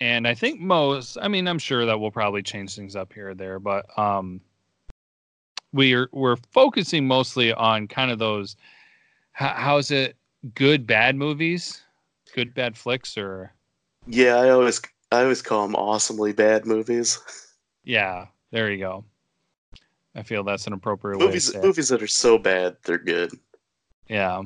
[0.00, 3.30] and I think most, I mean, I'm sure that we'll probably change things up here
[3.30, 4.40] or there, but um,
[5.72, 8.56] we're we're focusing mostly on kind of those.
[9.32, 10.16] How, how's it?
[10.54, 11.82] Good bad movies,
[12.34, 13.52] good bad flicks, or
[14.06, 14.80] yeah, I always
[15.10, 17.18] I always call them awesomely bad movies.
[17.84, 19.04] Yeah, there you go.
[20.14, 21.54] I feel that's an appropriate movies.
[21.54, 23.30] movies that are so bad they're good.
[24.08, 24.42] Yeah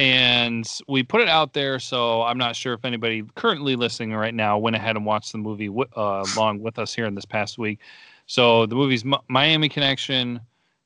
[0.00, 1.78] and we put it out there.
[1.78, 5.38] So I'm not sure if anybody currently listening right now went ahead and watched the
[5.38, 7.80] movie uh, along with us here in this past week.
[8.26, 10.40] So the movie's Miami Connection,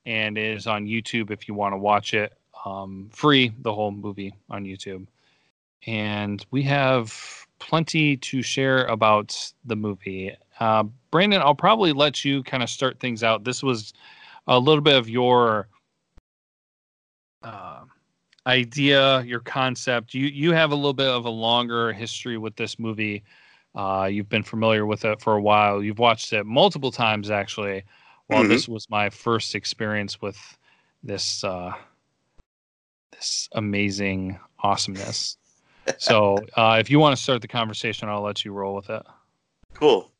[0.05, 2.33] and it is on YouTube if you want to watch it
[2.65, 3.53] um, free.
[3.63, 5.07] The whole movie on YouTube,
[5.87, 10.35] and we have plenty to share about the movie.
[10.61, 13.45] Uh, Brandon, I'll probably let you kind of start things out.
[13.45, 13.93] This was
[14.47, 15.69] a little bit of your.
[17.43, 17.85] Uh,
[18.47, 20.15] idea, your concept.
[20.15, 23.23] You you have a little bit of a longer history with this movie.
[23.75, 25.83] Uh, you've been familiar with it for a while.
[25.83, 27.85] You've watched it multiple times, actually.
[28.29, 28.51] While mm-hmm.
[28.51, 30.39] this was my first experience with
[31.03, 31.73] this uh,
[33.17, 35.37] this amazing awesomeness.
[35.99, 39.03] so, uh, if you want to start the conversation, I'll let you roll with it.
[39.75, 40.11] Cool.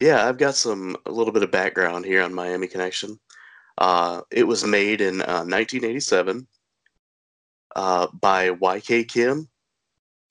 [0.00, 3.18] Yeah, I've got some a little bit of background here on Miami Connection.
[3.78, 6.46] Uh, it was made in 1987
[7.74, 9.48] uh, uh, by YK Kim.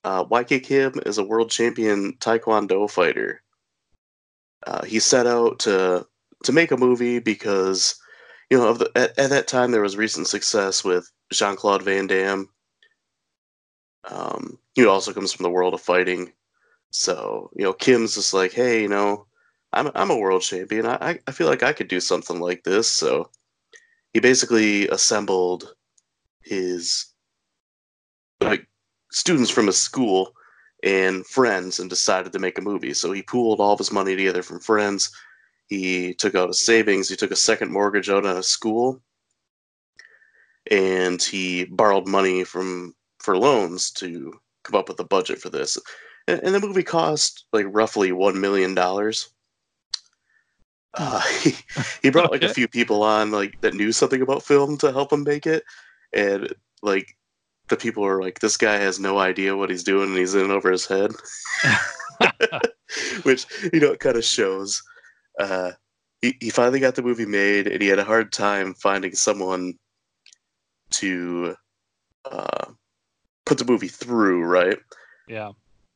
[0.04, 3.42] Uh, YK Kim is a world champion Taekwondo fighter.
[4.66, 6.06] Uh, he set out to
[6.44, 7.98] to make a movie because,
[8.48, 12.06] you know, the, at, at, that time there was recent success with Jean Claude Van
[12.06, 12.48] Damme.
[14.04, 16.32] Um, he also comes from the world of fighting,
[16.90, 19.26] so you know Kim's just like, hey, you know,
[19.72, 20.86] I'm I'm a world champion.
[20.86, 22.88] I I feel like I could do something like this.
[22.88, 23.30] So
[24.14, 25.74] he basically assembled
[26.42, 27.12] his
[28.40, 28.66] like
[29.10, 30.32] students from his school
[30.82, 32.94] and friends and decided to make a movie.
[32.94, 35.10] So he pooled all of his money together from friends.
[35.66, 37.08] He took out his savings.
[37.08, 39.02] He took a second mortgage out on a school,
[40.70, 44.32] and he borrowed money from for loans to
[44.64, 45.78] come up with a budget for this.
[46.26, 49.30] And, and the movie cost like roughly one million dollars.
[50.94, 51.54] Uh, he,
[52.02, 55.12] he brought like a few people on like that knew something about film to help
[55.12, 55.64] him make it,
[56.12, 56.52] and
[56.82, 57.16] like
[57.68, 60.50] the people were like, this guy has no idea what he's doing and he's in
[60.50, 61.12] over his head.
[63.22, 64.82] Which, you know, it kind of shows.
[65.38, 65.72] Uh,
[66.20, 69.74] he, he finally got the movie made and he had a hard time finding someone
[70.90, 71.56] to
[72.24, 72.66] uh,
[73.46, 74.78] put the movie through, right?
[75.26, 75.52] Yeah.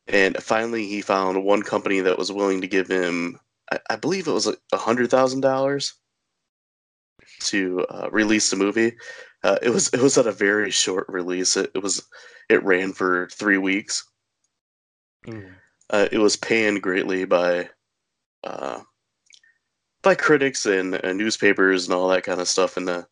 [0.07, 3.39] And finally, he found one company that was willing to give him,
[3.71, 5.93] I, I believe it was a hundred thousand dollars
[7.41, 8.93] to uh, release the movie.
[9.43, 11.57] Uh, it was it was at a very short release.
[11.57, 12.01] It, it was
[12.49, 14.05] it ran for three weeks.
[15.25, 15.53] Mm.
[15.89, 17.69] Uh, it was panned greatly by
[18.43, 18.81] uh,
[20.01, 23.07] by critics and, and, newspapers and all that kind of stuff in the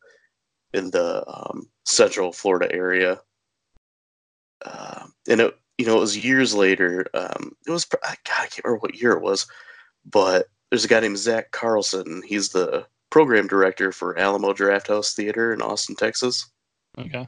[0.74, 3.20] in the um, central Florida area.
[4.66, 7.08] Uh, and it you know it was years later.
[7.14, 9.48] Um, it was God I can't remember what year it was,
[10.06, 12.22] but there's a guy named Zach Carlson.
[12.26, 16.50] He's the program director for Alamo Drafthouse Theater in Austin, Texas.
[16.98, 17.28] Okay.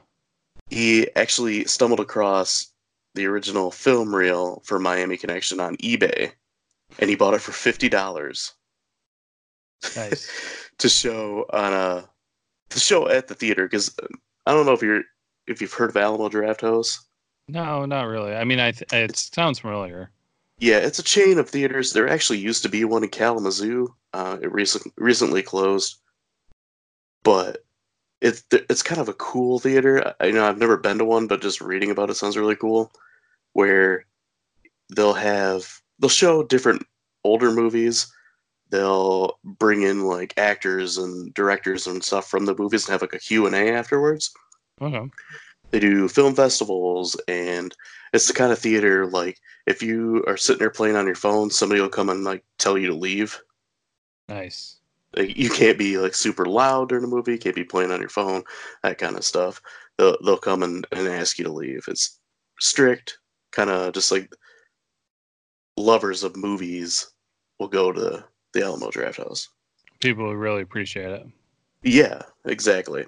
[0.70, 2.72] He actually stumbled across
[3.14, 6.32] the original film reel for Miami Connection on eBay,
[6.98, 8.52] and he bought it for fifty dollars.
[9.96, 10.30] Nice.
[10.78, 12.08] to show on a
[12.74, 13.94] to show at the theater because
[14.46, 15.02] I don't know if you're
[15.46, 16.98] if you've heard of Alamo Drafthouse.
[17.48, 18.34] No, not really.
[18.34, 20.10] I mean, I th- it sounds familiar.
[20.58, 21.92] Yeah, it's a chain of theaters.
[21.92, 23.94] There actually used to be one in Kalamazoo.
[24.12, 25.96] Uh, it recently recently closed,
[27.22, 27.64] but
[28.20, 30.14] it's it's kind of a cool theater.
[30.20, 32.56] I you know I've never been to one, but just reading about it sounds really
[32.56, 32.92] cool.
[33.52, 34.06] Where
[34.94, 36.86] they'll have they'll show different
[37.24, 38.12] older movies.
[38.74, 43.14] They'll bring in like actors and directors and stuff from the movies and have like
[43.14, 44.34] a Q and A afterwards.
[44.82, 45.08] Okay.
[45.70, 47.72] They do film festivals, and
[48.12, 51.50] it's the kind of theater like if you are sitting there playing on your phone,
[51.50, 53.40] somebody will come and like tell you to leave.
[54.28, 54.80] Nice.
[55.16, 57.34] Like, you can't be like super loud during a movie.
[57.34, 58.42] You can't be playing on your phone,
[58.82, 59.62] that kind of stuff.
[59.98, 61.84] They'll they'll come and, and ask you to leave.
[61.86, 62.18] It's
[62.58, 63.18] strict,
[63.52, 64.34] kind of just like
[65.76, 67.12] lovers of movies
[67.60, 69.48] will go to the Alamo Drafthouse.
[70.00, 71.26] People would really appreciate it.
[71.82, 73.04] Yeah, exactly.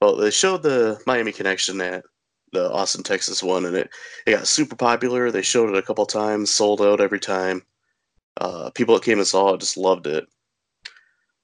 [0.00, 2.04] Well, they showed the Miami Connection at
[2.52, 3.90] the Austin, Texas one, and it
[4.26, 5.30] it got super popular.
[5.30, 7.62] They showed it a couple times, sold out every time.
[8.38, 10.26] Uh, people that came and saw it just loved it.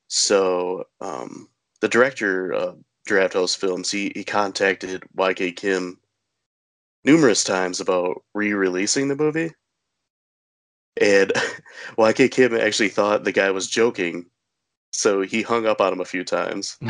[0.08, 1.48] So um,
[1.80, 5.98] the director of Drafthouse Films, he he contacted YK Kim
[7.04, 9.50] numerous times about re-releasing the movie,
[11.00, 11.32] and
[11.98, 14.26] YK Kim actually thought the guy was joking,
[14.90, 16.78] so he hung up on him a few times.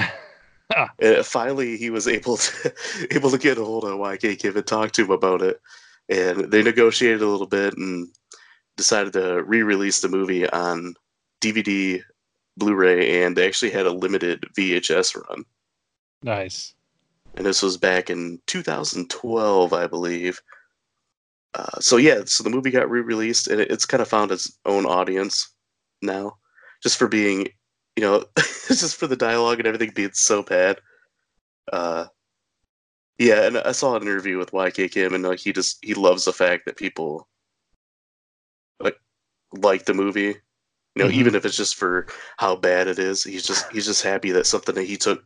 [0.74, 0.88] Ah.
[1.00, 2.72] And finally, he was able to
[3.10, 5.60] able to get a hold of YK Kim and talk to him about it,
[6.08, 8.08] and they negotiated a little bit and
[8.78, 10.94] decided to re-release the movie on
[11.42, 12.02] DVD,
[12.56, 15.44] Blu-ray, and they actually had a limited VHS run.
[16.22, 16.72] nice.
[17.34, 20.40] And this was back in 2012, I believe.
[21.54, 24.58] Uh, so yeah, so the movie got re-released, and it, it's kind of found its
[24.64, 25.54] own audience
[26.00, 26.36] now,
[26.82, 27.46] just for being,
[27.96, 28.24] you know,
[28.68, 30.80] just for the dialogue and everything being so bad.
[31.72, 32.06] Uh,
[33.18, 36.24] yeah, and I saw an interview with YK Kim, and like he just he loves
[36.24, 37.28] the fact that people
[38.80, 38.96] like
[39.52, 40.36] like the movie.
[40.96, 41.14] You know, Mhm.
[41.14, 42.06] even if it's just for
[42.38, 45.24] how bad it is, he's just he's just happy that something that he took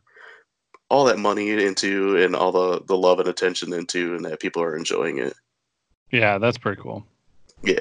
[0.89, 4.63] all that money into and all the the love and attention into, and that people
[4.63, 5.35] are enjoying it.
[6.11, 7.05] Yeah, that's pretty cool.
[7.63, 7.79] Yeah.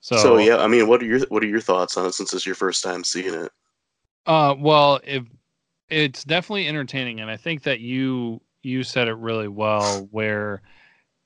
[0.00, 2.32] So, So, yeah, I mean, what are your what are your thoughts on it since
[2.32, 3.52] it's your first time seeing it?
[4.26, 5.24] Uh, well, if
[5.88, 10.08] it's definitely entertaining, and I think that you you said it really well.
[10.10, 10.62] Where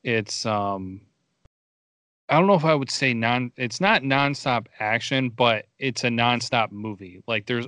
[0.03, 1.00] it's um,
[2.29, 3.53] I don't know if I would say non.
[3.57, 7.22] It's not nonstop action, but it's a nonstop movie.
[7.27, 7.66] Like there's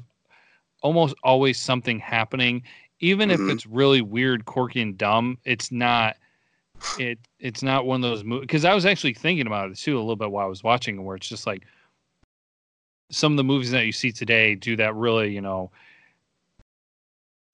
[0.83, 2.63] almost always something happening,
[3.01, 3.51] even if Mhm.
[3.51, 5.39] it's really weird, quirky, and dumb.
[5.45, 6.17] It's not.
[6.97, 9.97] It it's not one of those movies because I was actually thinking about it too
[9.97, 11.65] a little bit while I was watching, where it's just like
[13.11, 15.71] some of the movies that you see today do that really, you know,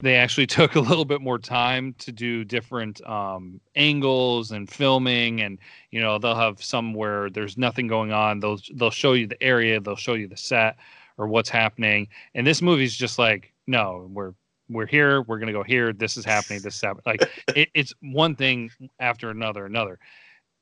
[0.00, 5.40] they actually took a little bit more time to do different um, angles and filming,
[5.42, 5.58] and
[5.90, 8.40] you know they'll have some where there's nothing going on.
[8.40, 10.76] They'll they'll show you the area, they'll show you the set
[11.18, 14.34] or what's happening, and this movie's just like, no, we're
[14.72, 17.04] we're here, we're gonna go here, this is happening, this is happening.
[17.06, 19.98] Like it, it's one thing after another, another.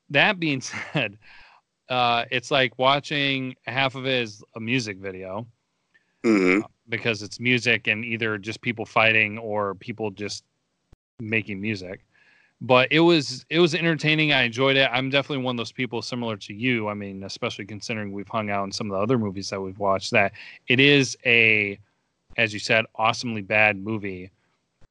[0.09, 0.61] That being
[0.93, 1.17] said,
[1.89, 5.47] uh, it's like watching half of it is a music video
[6.23, 10.43] hmm because it's music and either just people fighting or people just
[11.19, 12.05] making music.
[12.63, 14.33] But it was it was entertaining.
[14.33, 14.87] I enjoyed it.
[14.91, 16.89] I'm definitely one of those people similar to you.
[16.89, 19.79] I mean, especially considering we've hung out in some of the other movies that we've
[19.79, 20.11] watched.
[20.11, 20.33] That
[20.67, 21.79] it is a,
[22.37, 24.31] as you said, awesomely bad movie,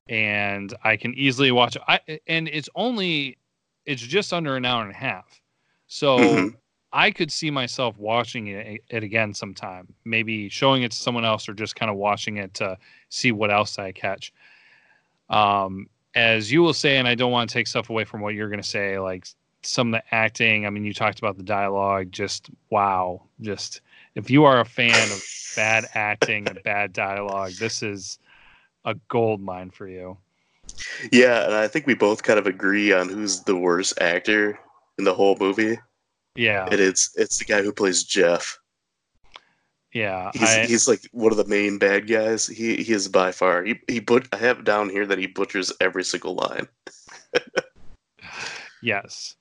[0.09, 1.83] and I can easily watch it.
[1.87, 3.39] I and it's only
[3.87, 5.41] it's just under an hour and a half,
[5.87, 6.19] so.
[6.19, 6.55] Mhm.
[6.93, 11.49] I could see myself watching it, it again sometime, maybe showing it to someone else
[11.49, 12.77] or just kind of watching it to
[13.11, 14.33] see what else I catch.
[15.29, 18.35] Um, as you will say, and I don't want to take stuff away from what
[18.35, 19.29] you're going to say, like
[19.63, 20.67] some of the acting.
[20.67, 23.23] I mean, you talked about the dialogue, just wow.
[23.41, 23.83] Just
[24.15, 25.25] if you are a fan of
[25.57, 28.19] bad acting and bad dialogue, this is
[28.85, 30.19] a gold mine for you.
[31.13, 34.59] Yeah, and I think we both kind of agree on who's the worst actor
[34.99, 35.79] in the whole movie.
[36.35, 38.59] Yeah, And it's it's the guy who plays Jeff.
[39.93, 40.33] yeah.
[40.33, 42.47] He's I, he's like one of the main bad guys.
[42.47, 43.65] He he is by far.
[43.65, 46.69] He he but I have down here that he butchers every single line.
[48.83, 49.37] yes.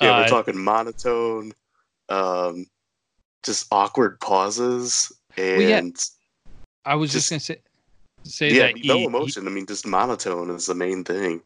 [0.00, 1.52] Yeah, we're Uh, talking monotone,
[2.08, 2.66] um,
[3.42, 5.82] just awkward pauses, and yeah,
[6.84, 7.62] I was just, just- gonna say
[8.24, 9.46] say yeah, that no he- emotion.
[9.46, 11.42] I mean, just monotone is the main thing.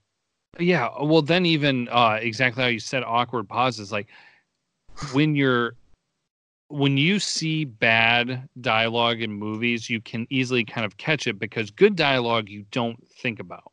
[0.59, 4.07] Yeah, well, then even uh, exactly how you said awkward pauses, like
[5.13, 5.75] when you're
[6.69, 11.71] when you see bad dialogue in movies, you can easily kind of catch it because
[11.71, 13.71] good dialogue you don't think about.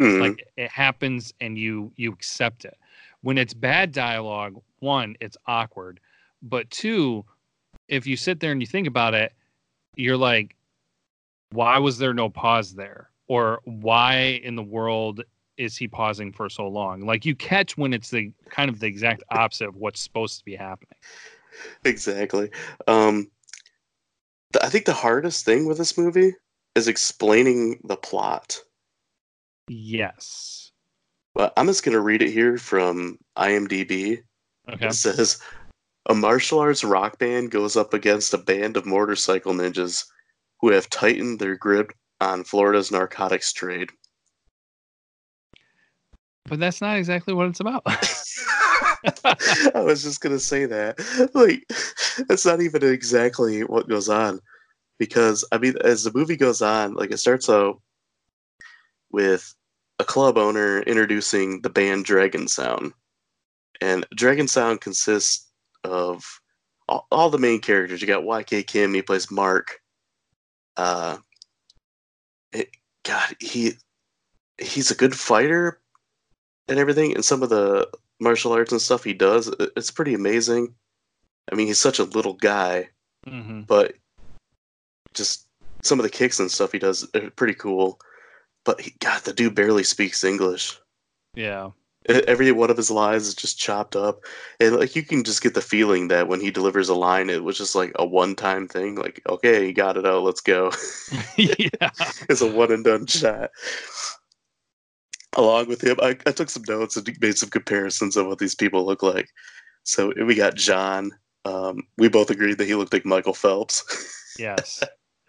[0.00, 0.20] Mhm.
[0.20, 2.76] Like it happens and you you accept it.
[3.22, 6.00] When it's bad dialogue, one, it's awkward,
[6.42, 7.24] but two,
[7.88, 9.32] if you sit there and you think about it,
[9.94, 10.56] you're like,
[11.50, 13.10] why was there no pause there?
[13.28, 15.22] Or why in the world
[15.56, 17.06] is he pausing for so long?
[17.06, 20.44] Like you catch when it's the kind of the exact opposite of what's supposed to
[20.44, 20.98] be happening.
[21.84, 22.50] exactly.
[22.86, 23.30] Um,
[24.52, 26.34] th- I think the hardest thing with this movie
[26.74, 28.58] is explaining the plot.
[29.68, 30.72] Yes.
[31.34, 34.22] But I'm just gonna read it here from IMDb.
[34.68, 34.86] Okay.
[34.86, 35.40] It says
[36.06, 40.04] a martial arts rock band goes up against a band of motorcycle ninjas
[40.60, 43.90] who have tightened their grip on Florida's narcotics trade.
[46.44, 47.82] But that's not exactly what it's about.
[49.24, 50.98] I was just gonna say that.
[51.34, 51.64] Like,
[52.28, 54.40] that's not even exactly what goes on,
[54.98, 57.80] because I mean, as the movie goes on, like it starts out
[59.10, 59.54] with
[59.98, 62.92] a club owner introducing the band Dragon Sound,
[63.80, 65.45] and Dragon Sound consists
[65.90, 66.40] of
[66.88, 68.00] all, all the main characters.
[68.00, 69.80] You got YK Kim, he plays Mark.
[70.76, 71.18] Uh,
[72.52, 72.70] it,
[73.04, 73.72] God, he
[74.58, 75.80] he's a good fighter
[76.68, 77.88] and everything, and some of the
[78.20, 80.74] martial arts and stuff he does, it- it's pretty amazing.
[81.50, 82.88] I mean, he's such a little guy,
[83.26, 83.94] hmm but
[85.14, 85.46] just
[85.82, 88.00] some of the kicks and stuff he does are pretty cool.
[88.64, 90.78] But he, God, the dude barely speaks English.
[91.34, 91.70] Yeah.
[92.28, 94.20] Every one of his lines is just chopped up,
[94.60, 97.42] and like you can just get the feeling that when he delivers a line, it
[97.44, 98.94] was just like a one-time thing.
[98.96, 100.70] Like, okay, you got it out, let's go.
[101.36, 101.56] yeah.
[102.28, 103.50] it's a one and done shot.
[105.34, 108.54] Along with him, I, I took some notes and made some comparisons of what these
[108.54, 109.28] people look like.
[109.82, 111.10] So we got John.
[111.44, 113.84] Um, we both agreed that he looked like Michael Phelps,
[114.38, 114.82] Yes.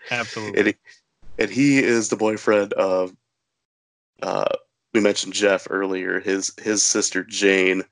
[0.09, 0.57] Absolutely.
[0.59, 0.75] and he,
[1.37, 3.13] and he is the boyfriend of.
[4.21, 4.45] Uh,
[4.97, 6.19] we mentioned Jeff earlier.
[6.19, 7.83] His his sister Jane,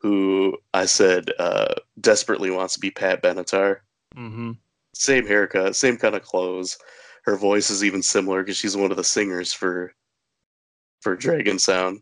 [0.00, 3.78] who I said uh, desperately wants to be Pat Benatar.
[4.14, 4.52] hmm
[4.94, 6.76] same haircut, same kind of clothes.
[7.22, 9.92] Her voice is even similar because she's one of the singers for
[11.00, 12.00] for Dragon Sound.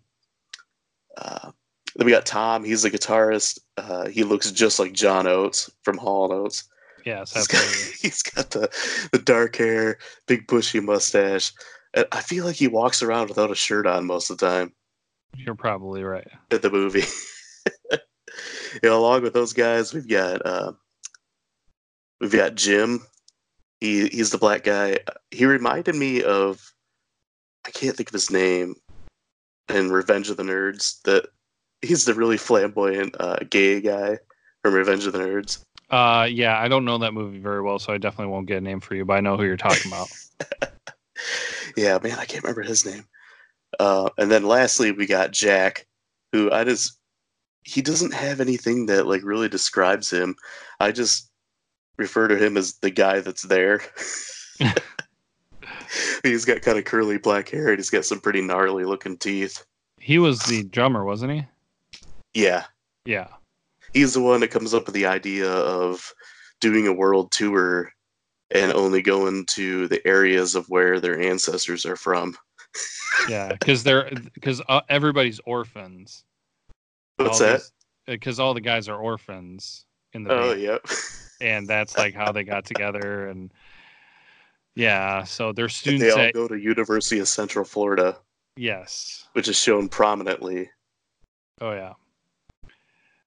[1.19, 1.51] Uh,
[1.97, 2.65] then we got Tom.
[2.65, 3.59] He's the guitarist.
[3.77, 6.65] Uh, he looks just like John Oates from Hall and Oates.
[7.05, 7.65] Yes, He's got,
[8.01, 8.71] he's got the
[9.13, 11.53] the dark hair, big bushy mustache.
[12.13, 14.73] I feel like he walks around without a shirt on most of the time
[15.37, 16.29] You're probably right.
[16.51, 17.05] at the movie.
[17.93, 20.73] you know, along with those guys, we've got uh,
[22.21, 23.01] we've got Jim.
[23.81, 24.99] He he's the black guy.
[25.31, 26.73] He reminded me of
[27.67, 28.75] I can't think of his name
[29.69, 31.01] in Revenge of the Nerds.
[31.03, 31.27] That
[31.83, 34.19] he's the really flamboyant uh, gay guy
[34.63, 35.63] from Revenge of the Nerds.
[35.89, 38.61] Uh, yeah, I don't know that movie very well, so I definitely won't get a
[38.61, 40.09] name for you, but I know who you're talking about.
[41.77, 43.05] yeah, man, I can't remember his name.
[43.81, 45.87] Uh, and then lastly, we got Jack,
[46.33, 46.99] who I just
[47.65, 50.37] he doesn't have anything that like really describes him.
[50.81, 51.31] I just
[51.97, 53.81] refer to him as the guy that's there.
[56.23, 59.65] he's got kind of curly black hair and he's got some pretty gnarly looking teeth.
[60.01, 61.47] He was the drummer, wasn't he?
[62.35, 62.65] Yeah,
[63.05, 63.29] Yeah.
[63.95, 66.13] he's the one that comes up with the idea of
[66.61, 67.91] doing a world tour
[68.55, 72.37] and only going to the areas of where their ancestors are from.
[73.29, 76.25] Yeah, because they're because uh, everybody's orphans.
[77.17, 77.63] What's that?
[78.07, 80.87] Because all the guys are orphans in the Oh, band, yep.
[81.41, 83.53] and that's like how they got together, and
[84.75, 88.19] yeah, so they're And they all at go to University of Central Florida,
[88.57, 90.71] yes, which is shown prominently.
[91.61, 91.95] oh yeah.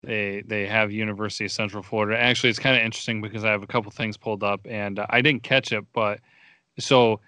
[0.04, 2.18] They they have University of Central Florida.
[2.18, 5.06] Actually, it's kind of interesting because I have a couple things pulled up, and uh,
[5.10, 6.20] I didn't catch it, but
[6.78, 7.20] so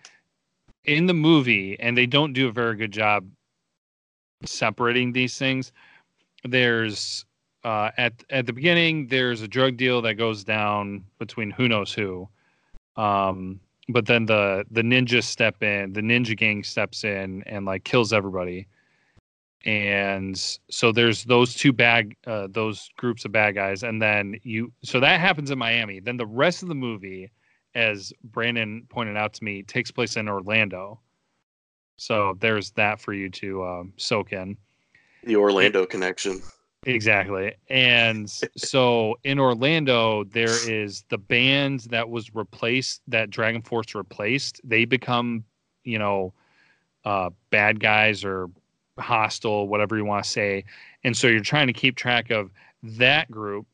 [0.86, 3.28] in the movie, and they don't do a very good job
[4.46, 5.72] separating these things.
[6.44, 7.26] There's
[7.64, 11.94] uh, at at the beginning, there's a drug deal that goes down between who knows
[11.94, 12.28] who,
[12.96, 13.60] um,
[13.90, 18.14] but then the the ninjas step in, the ninja gang steps in and like kills
[18.14, 18.68] everybody,
[19.66, 20.38] and
[20.70, 25.00] so there's those two bad uh, those groups of bad guys, and then you so
[25.00, 26.00] that happens in Miami.
[26.00, 27.32] Then the rest of the movie
[27.76, 31.00] as Brandon pointed out to me, takes place in Orlando.
[31.98, 34.58] So there's that for you to um, soak in.
[35.24, 36.42] The Orlando connection.
[36.84, 37.54] Exactly.
[37.70, 44.62] And so in Orlando, there is the band that was replaced, that Dragon Force replaced.
[44.64, 45.44] They become,
[45.84, 46.34] you know,
[47.06, 48.50] uh, bad guys or
[49.02, 50.64] hostile, whatever you want to say.
[51.04, 52.52] And so you're trying to keep track of
[52.84, 53.68] that group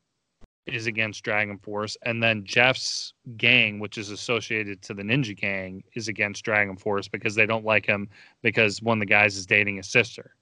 [0.66, 5.82] is against Dragon Force, and then Jeff's gang, which is associated to the Ninja Gang,
[5.94, 8.08] is against Dragon Force because they don't like him
[8.42, 10.34] because one of the guys is dating his sister.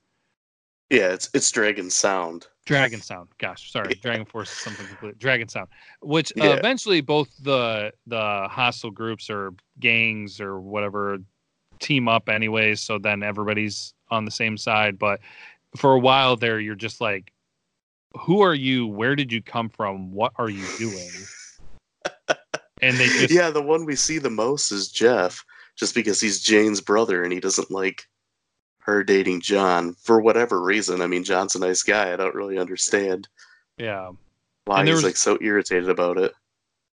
[0.90, 2.46] Yeah, it's it's Dragon Sound.
[2.64, 3.28] Dragon Sound.
[3.38, 5.18] Gosh, sorry, Dragon Force is something complete.
[5.18, 5.68] Dragon Sound,
[6.00, 6.52] which uh, Yeah.
[6.54, 11.18] eventually both the the hostile groups or gangs or whatever
[11.80, 12.80] team up anyways.
[12.80, 14.98] So then everybody's on the same side.
[14.98, 15.20] But
[15.76, 17.32] for a while there, you're just like,
[18.18, 18.86] who are you?
[18.86, 20.12] Where did you come from?
[20.12, 21.10] What are you doing?
[22.82, 25.42] And they just yeah, the one we see the most is Jeff,
[25.76, 28.06] just because he's Jane's brother and he doesn't like
[28.80, 31.00] her dating John for whatever reason.
[31.00, 32.12] I mean, John's a nice guy.
[32.12, 33.28] I don't really understand
[33.78, 34.10] yeah.
[34.66, 36.32] why he's was- like so irritated about it.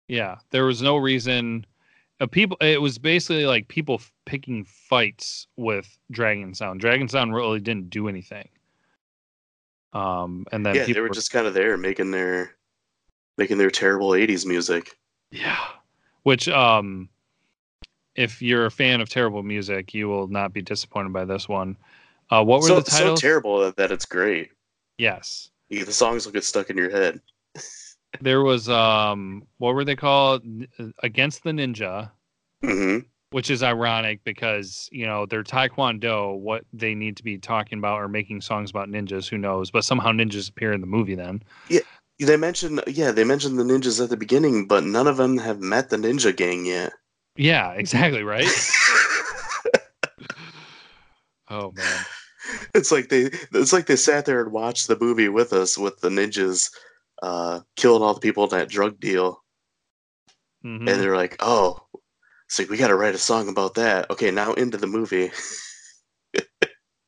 [0.08, 1.64] Yeah, there was no reason.
[2.26, 6.80] People, it was basically like people f- picking fights with Dragon Sound.
[6.80, 8.48] Dragon Sound really didn't do anything.
[9.92, 12.56] Um, and then yeah, people they were just kind of there making their
[13.36, 14.98] making their terrible '80s music.
[15.30, 15.64] yeah,
[16.24, 17.08] which um,
[18.16, 21.76] if you're a fan of terrible music, you will not be disappointed by this one.
[22.30, 23.20] Uh, what were so, the so titles?
[23.20, 24.50] terrible that, that it's great.
[24.98, 27.20] yes, the songs will get stuck in your head.
[28.20, 30.42] there was um, what were they called?
[31.02, 32.10] Against the Ninja.
[32.62, 32.98] hmm
[33.30, 37.98] which is ironic because you know they're taekwondo what they need to be talking about
[38.00, 41.42] or making songs about ninjas who knows but somehow ninjas appear in the movie then
[41.68, 41.80] Yeah.
[42.20, 45.60] They mentioned, yeah, they mentioned the ninjas at the beginning, but none of them have
[45.60, 46.92] met the ninja gang yet.
[47.36, 48.48] yeah exactly right
[51.50, 52.04] oh man
[52.74, 56.00] it's like they it's like they sat there and watched the movie with us with
[56.00, 56.70] the ninjas
[57.22, 59.42] uh killing all the people in that drug deal.
[60.64, 60.78] Mhm.
[60.78, 61.80] and they're like oh
[62.46, 64.10] it's like we got to write a song about that.
[64.10, 65.30] Okay now into the movie.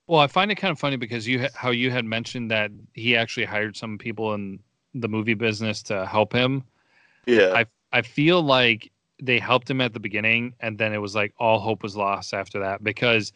[0.06, 3.16] Well i find it kind of funny because you how you had mentioned that he
[3.16, 4.58] actually hired some people in
[4.92, 6.64] the movie business to help him.
[7.26, 7.52] Yeah.
[7.54, 8.90] I- I feel like
[9.22, 12.32] they helped him at the beginning, and then it was like all hope was lost
[12.34, 13.32] after that because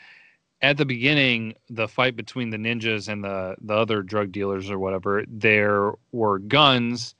[0.64, 4.78] at the beginning, the fight between the ninjas and the the other drug dealers or
[4.78, 7.14] whatever, there were guns,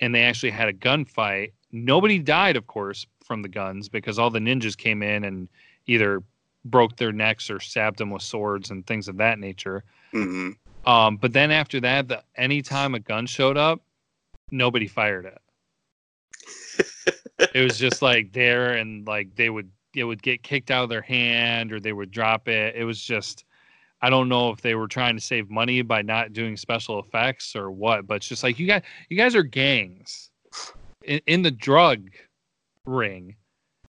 [0.00, 1.52] and they actually had a gunfight.
[1.72, 5.48] Nobody died, of course, from the guns because all the ninjas came in and
[5.86, 6.22] either
[6.66, 9.82] broke their necks or stabbed them with swords and things of that nature.
[10.12, 10.50] hmm
[10.84, 13.80] Um, but then after that, the anytime a gun showed up,
[14.50, 15.40] nobody fired it.
[17.54, 20.90] it was just like there and like they would it would get kicked out of
[20.90, 22.74] their hand or they would drop it.
[22.76, 23.44] It was just
[24.02, 27.54] I don't know if they were trying to save money by not doing special effects
[27.54, 30.30] or what, but it's just like you guys you guys are gangs
[31.04, 32.10] in, in the drug
[32.86, 33.36] ring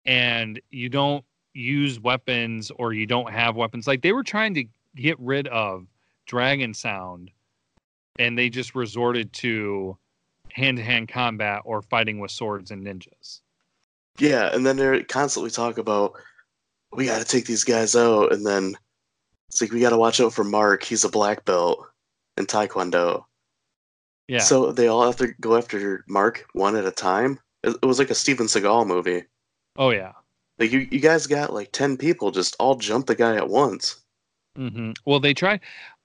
[0.07, 3.87] and you don't use weapons or you don't have weapons.
[3.87, 4.65] Like they were trying to
[4.97, 5.87] get rid of
[6.27, 7.31] Dragon Sound
[8.19, 9.97] and they just resorted to
[10.53, 13.41] hand to hand combat or fighting with swords and ninjas.
[14.21, 16.13] Yeah and then they're constantly talk about
[16.93, 18.77] we got to take these guys out and then
[19.49, 21.87] it's like we got to watch out for mark he's a black belt
[22.37, 23.25] in taekwondo
[24.29, 24.39] Yeah.
[24.39, 27.99] so they all have to go after mark one at a time it, it was
[27.99, 29.25] like a steven seagal movie
[29.77, 30.13] oh yeah.
[30.59, 34.03] Like you, you guys got like ten people just all jump the guy at once.
[34.59, 34.93] Mm-hmm.
[35.07, 35.59] Well, they try,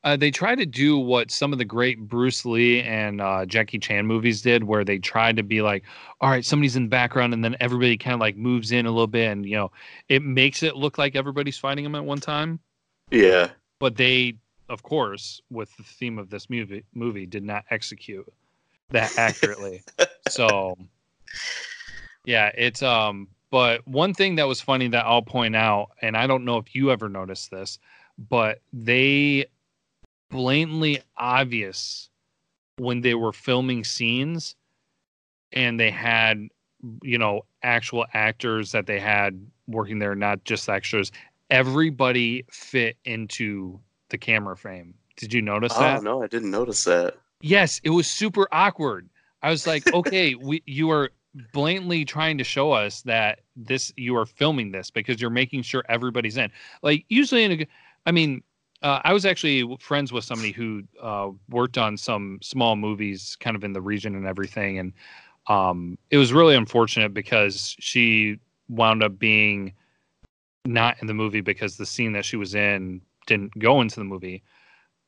[0.06, 3.80] uh, they try to do what some of the great Bruce Lee and uh, Jackie
[3.80, 5.84] Chan movies did, where they tried to be like,
[6.22, 8.92] all right, somebody's in the background, and then everybody kind of like moves in a
[8.92, 9.72] little bit, and you know,
[10.08, 12.60] it makes it look like everybody's fighting them at one time.
[13.10, 13.50] Yeah,
[13.80, 14.36] But they,
[14.70, 18.32] of course, with the theme of this movie, movie did not execute
[18.92, 19.84] that accurately.
[20.30, 20.78] so,
[22.26, 23.28] yeah, it's um.
[23.52, 26.76] But one thing that was funny that I'll point out, and I don't know if
[26.76, 27.80] you ever noticed this,
[28.18, 29.46] but they
[30.36, 32.10] blatantly obvious
[32.78, 34.56] when they were filming scenes
[35.54, 36.48] and they had
[37.02, 41.12] you know actual actors that they had working there not just extras
[41.50, 43.80] everybody fit into
[44.10, 44.94] the camera frame.
[45.16, 46.02] Did you notice Oh that?
[46.02, 47.16] no, I didn't notice that.
[47.42, 49.10] yes it was super awkward.
[49.42, 51.12] I was like okay we you are
[51.54, 55.84] blatantly trying to show us that this you are filming this because you're making sure
[55.90, 56.52] everybody's in.
[56.82, 57.68] Like usually in a
[58.06, 58.44] i mean
[58.84, 63.56] uh, i was actually friends with somebody who uh, worked on some small movies kind
[63.56, 64.94] of in the region and everything and
[65.48, 69.74] um, it was really unfortunate because she wound up being
[70.66, 74.04] not in the movie because the scene that she was in didn't go into the
[74.04, 74.44] movie.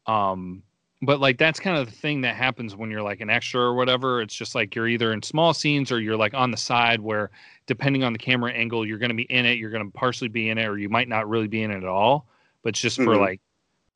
[0.05, 0.63] Um,
[1.01, 3.73] but like that's kind of the thing that happens when you're like an extra or
[3.75, 4.21] whatever.
[4.21, 7.31] It's just like you're either in small scenes or you're like on the side where
[7.65, 10.29] depending on the camera angle you're going to be in it you're going to partially
[10.29, 12.27] be in it or you might not really be in it at all.
[12.63, 13.19] But it's just for Mhm.
[13.19, 13.41] like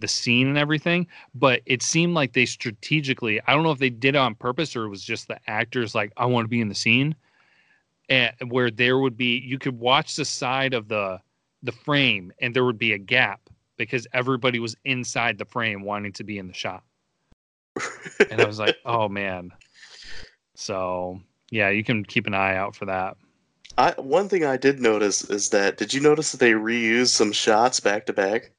[0.02, 3.90] the scene and everything, but it seemed like they strategically, I don't know if they
[3.90, 6.62] did it on purpose or it was just the actors like, I want to be
[6.62, 7.16] in the scene.
[8.10, 11.22] And where there would be you could watch the side of the
[11.64, 16.12] the frame and there would be a gap because everybody was inside the frame wanting
[16.14, 16.84] to be in the shot.
[18.30, 19.52] and I was like, oh man.
[20.56, 21.22] So
[21.52, 23.16] yeah, you can keep an eye out for that.
[23.78, 27.32] I one thing I did notice is that did you notice that they reused some
[27.32, 28.52] shots back to back?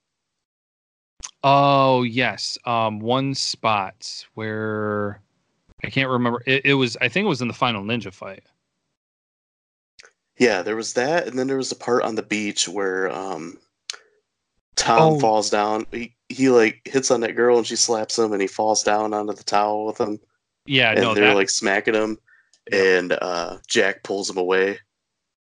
[1.44, 5.20] Oh yes, um, one spot where
[5.84, 6.42] I can't remember.
[6.46, 8.44] It, it was I think it was in the final ninja fight.
[10.38, 13.58] Yeah, there was that, and then there was a part on the beach where um,
[14.76, 15.20] Tom Oh.
[15.20, 15.86] falls down.
[15.92, 19.12] He he like hits on that girl and she slaps him, and he falls down
[19.12, 20.18] onto the towel with him,
[20.66, 21.36] Yeah, and no, they're that.
[21.36, 22.18] like smacking him,
[22.72, 24.78] and uh, Jack pulls him away,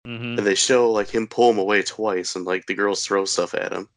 [0.06, 3.26] mhm, and they show like him pull him away twice, and like the girls throw
[3.26, 3.90] stuff at him.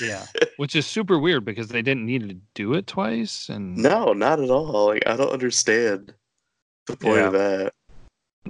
[0.00, 4.12] Yeah, which is super weird because they didn't need to do it twice, and No,
[4.12, 4.86] not at all.
[4.86, 6.14] Like I don't understand
[6.86, 7.72] the point of that.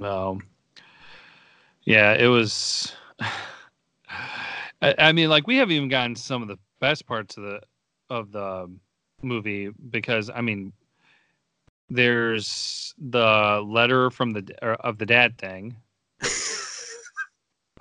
[0.01, 0.43] Um,
[1.83, 2.93] yeah, it was.
[4.81, 7.61] I, I mean, like we haven't even gotten some of the best parts of the
[8.09, 8.69] of the
[9.21, 10.73] movie because I mean,
[11.89, 15.77] there's the letter from the of the dad thing.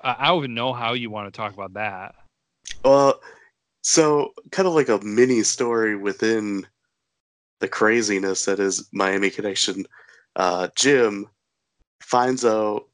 [0.02, 2.14] I, I don't even know how you want to talk about that.
[2.84, 3.20] Well,
[3.82, 6.66] so kind of like a mini story within
[7.60, 9.86] the craziness that is Miami Connection.
[10.34, 11.28] Uh, Jim
[12.00, 12.88] finds out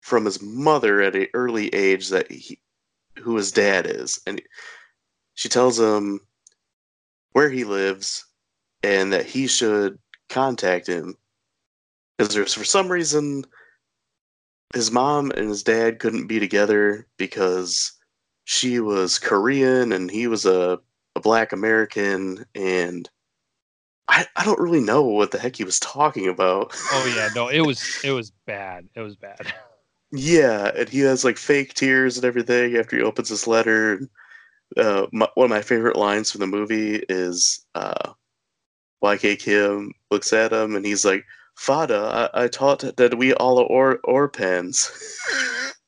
[0.00, 2.58] from his mother at an early age that he,
[3.18, 4.40] who his dad is, and
[5.34, 6.20] she tells him
[7.32, 8.24] where he lives
[8.82, 9.98] and that he should
[10.28, 11.16] contact him
[12.16, 13.44] because there's for some reason
[14.74, 17.92] his mom and his dad couldn't be together because
[18.44, 20.78] she was Korean and he was a,
[21.16, 23.08] a black American and
[24.08, 26.72] I, I don't really know what the heck he was talking about.
[26.92, 28.86] Oh yeah, no, it was it was bad.
[28.94, 29.52] It was bad.
[30.12, 34.08] yeah, and he has like fake tears and everything after he opens this letter.
[34.76, 38.12] Uh, my, one of my favorite lines from the movie is uh,
[39.02, 41.24] YK Kim looks at him and he's like,
[41.56, 44.90] Fada, I, I taught that we all are or, or pens.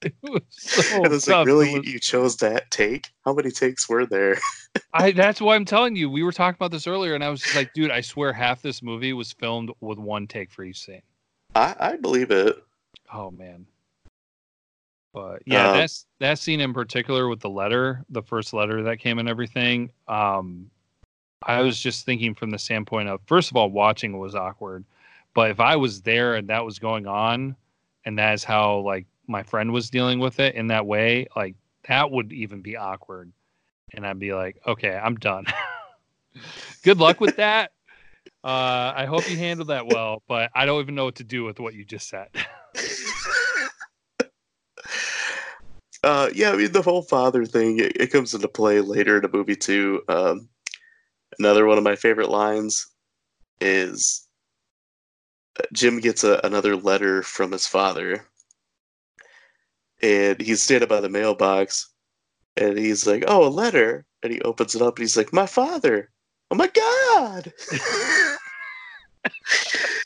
[0.04, 1.38] It was so it's tough.
[1.38, 1.78] like, really?
[1.78, 3.08] was- You chose that take?
[3.24, 4.38] How many takes were there?
[4.92, 6.08] I that's why I'm telling you.
[6.08, 8.62] We were talking about this earlier, and I was just like, dude, I swear half
[8.62, 11.02] this movie was filmed with one take for each scene.
[11.56, 12.62] I, I believe it.
[13.12, 13.66] Oh man.
[15.14, 18.98] But yeah, Um, that's that scene in particular with the letter, the first letter that
[18.98, 19.90] came and everything.
[20.06, 20.70] Um,
[21.42, 24.84] I was just thinking from the standpoint of first of all, watching was awkward,
[25.34, 27.56] but if I was there and that was going on,
[28.04, 31.54] and that is how like my friend was dealing with it in that way, like
[31.88, 33.32] that would even be awkward,
[33.94, 35.46] and I'd be like, okay, I'm done.
[36.82, 37.72] Good luck with that.
[38.44, 41.44] Uh, I hope you handled that well, but I don't even know what to do
[41.44, 42.28] with what you just said.
[46.04, 49.22] Uh, yeah, I mean the whole father thing it, it comes into play later in
[49.22, 50.02] the movie too.
[50.08, 50.48] Um,
[51.38, 52.86] another one of my favorite lines
[53.60, 54.28] is
[55.58, 58.24] uh, Jim gets a, another letter from his father,
[60.02, 61.90] and he's standing by the mailbox,
[62.56, 65.46] and he's like, "Oh, a letter!" And he opens it up, and he's like, "My
[65.46, 66.10] father!
[66.50, 67.52] Oh my god!"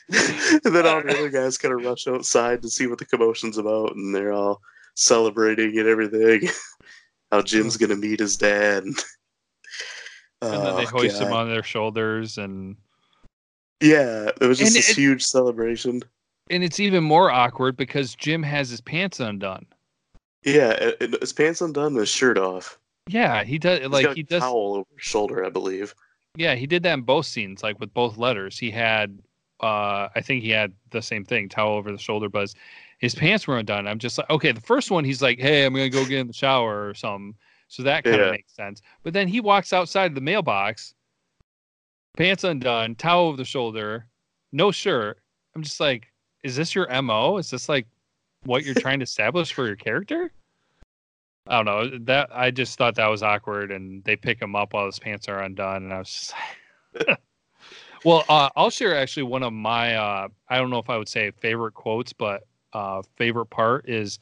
[0.09, 3.57] and then all the other guys kind of rush outside to see what the commotion's
[3.57, 4.61] about, and they're all
[4.95, 6.49] celebrating and everything.
[7.31, 8.83] How Jim's gonna meet his dad.
[8.83, 8.95] and
[10.41, 12.75] then they Oh, hoist him on their shoulders and
[13.81, 16.03] Yeah, it was just And this it- huge celebration.
[16.51, 19.65] and it's even more awkward because Jim has his pants undone.
[20.43, 22.79] Yeah, his pants undone, his shirt off.
[23.07, 25.93] Yeah, he does He's like he a does towel over his shoulder, I believe.
[26.35, 28.57] yeah, he did that in both scenes, like with both letters.
[28.57, 29.19] He had
[29.61, 32.55] uh I think he had the same thing, towel over the shoulder, but his,
[32.99, 33.87] his pants were undone.
[33.87, 36.27] I'm just like, okay, the first one he's like, Hey, I'm gonna go get in
[36.27, 37.35] the shower or something.
[37.67, 38.31] So that kind of Yeah.
[38.31, 38.81] makes sense.
[39.03, 40.93] But then he walks outside the mailbox,
[42.17, 44.07] pants undone, towel over the shoulder,
[44.51, 45.19] no shirt.
[45.55, 46.07] I'm just like,
[46.43, 47.37] is this your MO?
[47.37, 47.87] Is this like
[48.45, 50.31] what you're trying to establish for your character?
[51.47, 51.97] I don't know.
[52.05, 55.27] That I just thought that was awkward, and they pick him up while his pants
[55.27, 56.33] are undone, and I was just
[58.05, 61.09] well, uh, I'll share actually one of my uh, I don't know if I would
[61.09, 64.19] say favorite quotes, but uh, favorite part is,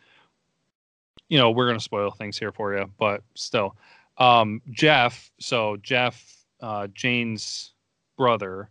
[1.29, 3.75] you know, we're gonna spoil things here for you, but still,
[4.17, 5.31] um, Jeff.
[5.39, 7.73] So Jeff, uh, Jane's
[8.17, 8.69] brother,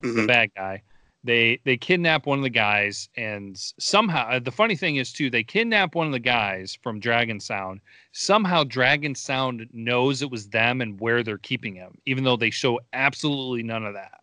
[0.00, 0.26] the Mhm.
[0.26, 0.82] bad guy,
[1.24, 5.30] they they kidnap one of the guys and somehow uh, the funny thing is too
[5.30, 7.80] they kidnap one of the guys from dragon sound.
[8.12, 12.50] Somehow dragon sound knows it was them and where they're keeping him even though they
[12.50, 14.20] show absolutely none of that.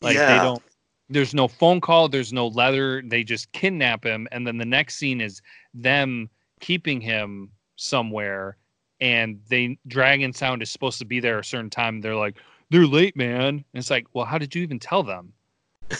[0.00, 0.26] Like Yeah.
[0.38, 0.62] they don't
[1.10, 4.96] there's no phone call there's no leather they just kidnap him and then the next
[4.96, 5.42] scene is
[5.74, 6.30] them
[6.60, 8.56] keeping him somewhere
[9.00, 12.36] and they dragon sound is supposed to be there a certain time they're like
[12.70, 13.48] they're late man.
[13.48, 15.34] And it's like well how did you even tell them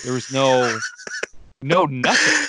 [0.04, 0.78] there was no
[1.62, 2.48] no nothing.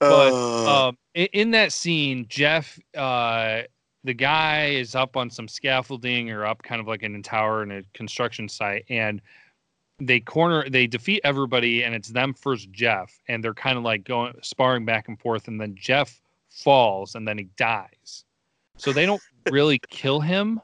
[0.00, 3.62] But, Uh, um in, in that scene jeff uh
[4.02, 7.62] the guy is up on some scaffolding or up kind of like in a tower
[7.62, 9.22] in a construction site and
[9.98, 14.04] they corner they defeat everybody and it's them first jeff and they're kind of like
[14.04, 18.24] going sparring back and forth and then jeff falls and then he dies.
[18.76, 20.60] So they don't really kill him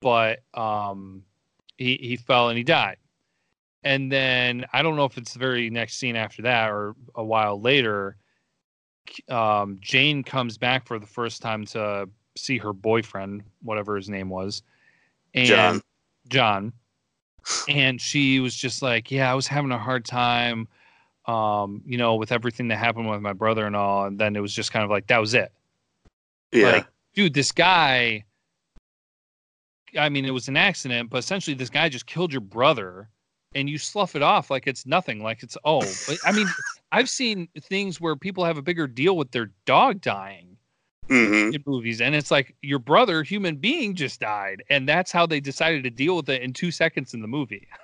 [0.00, 1.22] but um
[1.76, 2.96] he he fell and he died
[3.82, 7.24] and then i don't know if it's the very next scene after that or a
[7.24, 8.16] while later
[9.28, 14.28] um jane comes back for the first time to see her boyfriend whatever his name
[14.28, 14.62] was
[15.34, 15.82] and John.
[16.28, 16.72] john
[17.68, 20.68] and she was just like yeah i was having a hard time
[21.26, 24.40] um you know with everything that happened with my brother and all and then it
[24.40, 25.52] was just kind of like that was it
[26.52, 26.72] yeah.
[26.72, 28.24] like dude this guy
[29.98, 33.08] i mean it was an accident but essentially this guy just killed your brother
[33.54, 35.84] and you slough it off like it's nothing like it's oh
[36.24, 36.48] i mean
[36.92, 40.56] i've seen things where people have a bigger deal with their dog dying
[41.08, 45.26] hmm in movies and it's like your brother human being just died and that's how
[45.26, 47.66] they decided to deal with it in two seconds in the movie.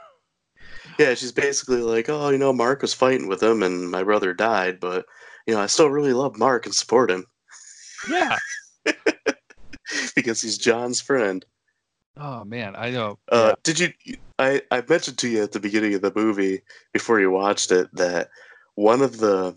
[0.98, 4.32] Yeah, she's basically like, oh, you know, Mark was fighting with him and my brother
[4.32, 5.04] died, but,
[5.46, 7.26] you know, I still really love Mark and support him.
[8.08, 8.36] Yeah.
[10.16, 11.44] Because he's John's friend.
[12.16, 13.92] Oh man i know Uh, Did you?
[14.38, 16.62] I I mentioned to you at the beginning of the movie
[16.92, 18.28] before you watched it that
[18.74, 19.56] one of the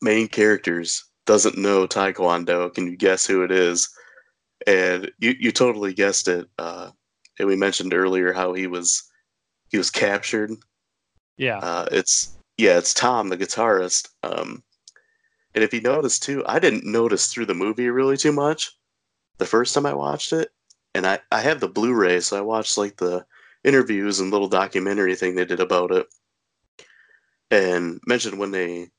[0.00, 2.72] main characters doesn't know Taekwondo.
[2.74, 3.88] Can you guess who it is?
[4.66, 6.48] And you you totally guessed it.
[6.58, 6.90] Uh,
[7.38, 9.02] and we mentioned earlier how he was
[9.70, 10.50] he was captured.
[11.36, 14.08] yeah Uh, it's yeah, it's Tom, the guitarist.
[14.22, 14.62] Um,
[15.54, 18.70] and if you notice too, I didn't notice through the movie really too much
[19.38, 20.50] the first time I watched it,
[20.94, 23.24] and I I have the Blu-ray, so I watched like the
[23.64, 26.06] interviews and little documentary thing they did about it,
[27.50, 28.90] and mentioned when they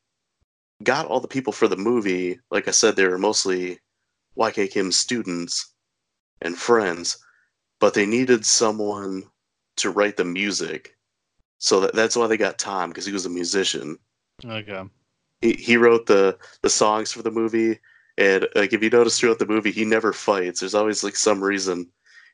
[0.84, 2.40] got all the people for the movie.
[2.52, 3.80] Like I said, they were mostly
[4.38, 5.74] YK Kim's students
[6.42, 7.18] and friends,
[7.80, 9.24] but they needed someone
[9.78, 10.96] to write the music.
[11.58, 13.98] So that, that's why they got Tom because he was a musician.
[14.46, 14.84] okay
[15.42, 17.80] He, he wrote the the songs for the movie,
[18.18, 20.60] and like if you notice throughout the movie, he never fights.
[20.60, 21.90] There's always like some reason.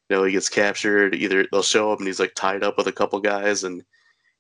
[0.10, 1.16] You know, he gets captured.
[1.16, 3.84] Either they'll show up and he's like tied up with a couple guys, and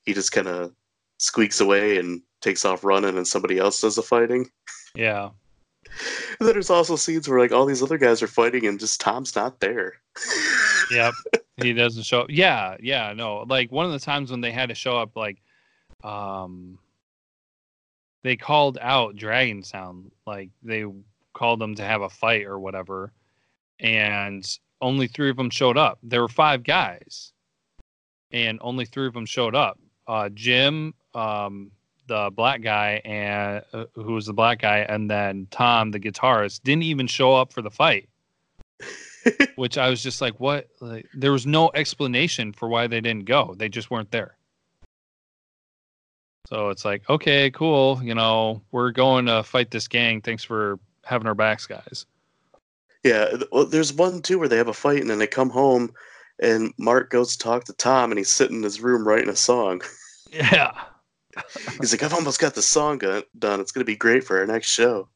[0.04, 0.74] he just kind of
[1.18, 4.50] squeaks away and takes off running, and somebody else does the fighting.
[4.96, 5.94] yeah And
[6.40, 9.36] then there's also scenes where like all these other guys are fighting, and just Tom's
[9.36, 9.94] not there.
[10.92, 11.14] Yep.
[11.62, 12.32] he doesn't show up.
[12.32, 13.46] Yeah, yeah, no.
[13.48, 15.38] Like one of the times when they had to show up, like,
[16.04, 16.80] um,
[18.24, 20.12] they called out Dragon Sound.
[20.26, 20.86] Like they
[21.40, 23.14] called them to have a fight or whatever,
[23.80, 24.46] and
[24.82, 26.00] only three of them showed up.
[26.04, 27.32] There were five guys,
[28.32, 29.80] and only three of them showed up.
[30.08, 31.72] Uh, Jim, um,
[32.08, 36.62] the black guy, and uh, who was the black guy, and then Tom, the guitarist,
[36.64, 38.10] didn't even show up for the fight
[39.56, 40.68] which I was just like, what?
[40.80, 43.56] Like, there was no explanation for why they didn't go.
[43.58, 44.36] They just weren't there.
[46.48, 48.00] So it's like, okay, cool.
[48.04, 50.22] You know, we're going to fight this gang.
[50.22, 50.80] Thanks for
[51.10, 52.05] having our backs, guys.
[53.03, 55.93] Yeah, well, there's one too where they have a fight and then they come home,
[56.41, 59.36] and Mark goes to talk to Tom, and he's sitting in his room writing a
[59.36, 59.82] song.
[60.32, 60.74] Yeah.
[61.80, 63.60] He's like, "I've almost got the song done.
[63.60, 65.10] It's gonna be great for our next show."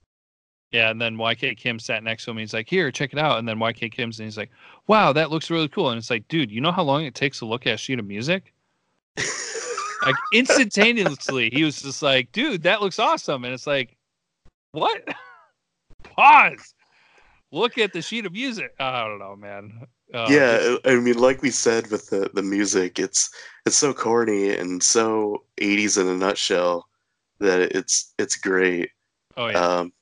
[0.72, 0.90] Yeah.
[0.90, 2.38] And then YK Kim sat next to him.
[2.38, 3.38] He's like, here, check it out.
[3.38, 4.50] And then YK Kim's and he's like,
[4.88, 5.92] wow, that looks really cool.
[5.92, 8.00] And it's like, dude, you know how long it takes to look at a sheet
[8.00, 8.54] of music?
[10.06, 13.46] Like instantaneously, he was just like, dude, that looks awesome.
[13.46, 13.96] And it's like,
[14.74, 15.08] what?
[16.16, 16.74] Pause.
[17.52, 18.74] Look at the sheet of music.
[18.80, 19.86] I don't know, man.
[20.14, 23.30] Uh, yeah, I mean, like we said with the the music, it's
[23.66, 26.88] it's so corny and so 80s in a nutshell
[27.40, 28.90] that it's it's great.
[29.38, 29.60] Oh yeah.
[29.60, 29.94] Um,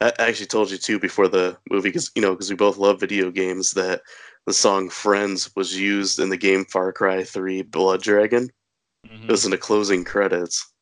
[0.00, 3.00] I actually told you too before the movie because you know because we both love
[3.00, 4.00] video games that
[4.46, 8.50] the song "Friends" was used in the game Far Cry 3 Blood Dragon.
[9.06, 9.24] Mm-hmm.
[9.24, 10.72] It was in the closing credits.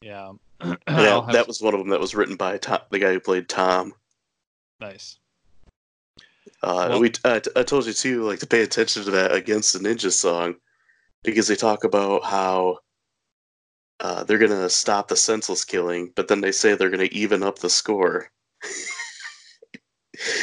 [0.00, 0.32] yeah.
[0.60, 2.98] I'll that, have that to- was one of them that was written by Tom, the
[2.98, 3.92] guy who played Tom.
[4.80, 5.18] nice.
[6.62, 9.72] Uh, Well- we I, I told you too, like to pay attention to that against
[9.72, 10.56] the Ninja song,
[11.22, 12.78] because they talk about how
[14.00, 17.58] uh, they're gonna stop the senseless killing, but then they say they're gonna even up
[17.60, 18.30] the score.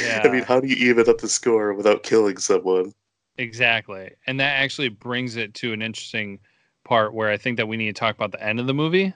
[0.01, 0.21] Yeah.
[0.25, 2.93] I mean, how do you even up the score without killing someone?
[3.37, 4.11] Exactly.
[4.27, 6.39] And that actually brings it to an interesting
[6.85, 9.13] part where I think that we need to talk about the end of the movie.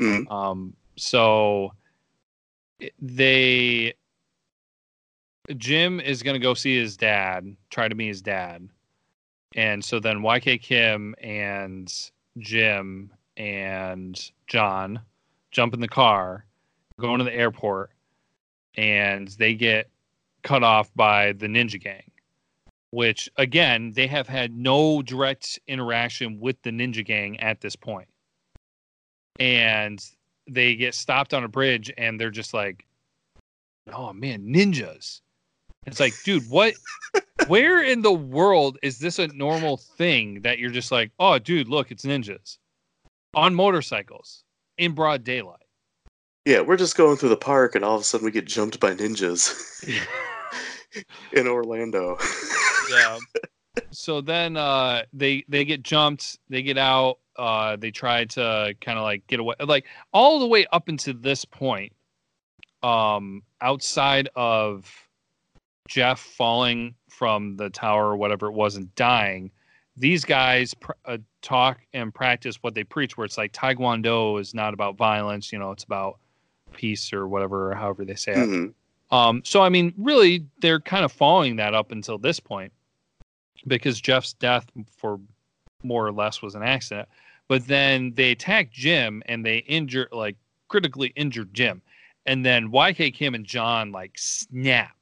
[0.00, 0.30] Mhm.
[0.30, 1.72] Um, so
[3.00, 3.94] they
[5.56, 8.68] Jim is going to go see his dad, try to meet his dad.
[9.56, 11.92] And so then YK Kim and
[12.38, 15.00] Jim and John
[15.50, 16.46] jump in the car,
[16.98, 17.90] go into the airport,
[18.76, 19.90] and they get
[20.42, 22.10] cut off by the Ninja Gang
[22.90, 28.08] which again they have had no direct interaction with the ninja gang at this point
[29.40, 30.04] and
[30.46, 32.86] they get stopped on a bridge and they're just like
[33.92, 35.20] oh man ninjas
[35.86, 36.74] it's like dude what
[37.48, 41.68] where in the world is this a normal thing that you're just like oh dude
[41.68, 42.58] look it's ninjas
[43.34, 44.44] on motorcycles
[44.78, 45.56] in broad daylight
[46.46, 48.80] Yeah, we're just going through the park, and all of a sudden we get jumped
[48.80, 49.84] by ninjas
[51.32, 52.16] in Orlando.
[52.90, 53.18] yeah.
[53.90, 58.98] So then uh, they they get jumped, they get out, uh, they tried to kind
[58.98, 61.92] of like get away, like all the way up until this point.
[62.82, 64.90] Um, outside of
[65.88, 69.50] Jeff falling from the tower or whatever it was and dying,
[69.96, 73.16] these guys pr- uh, talk and practice what they preach.
[73.16, 76.18] Where it's like Taekwondo is not about violence, you know, it's about
[76.72, 78.48] peace or whatever, or however they say it.
[78.48, 78.74] Mhm.
[79.10, 82.72] Um, so I mean, really, they're kind of following that up until this point,
[83.66, 84.66] because Jeff's death,
[84.96, 85.20] for
[85.82, 87.08] more or less, was an accident.
[87.50, 90.36] But then they attack Jim and they injure, like,
[90.68, 91.82] critically injured Jim,
[92.24, 94.96] and then YK Kim and John like snap,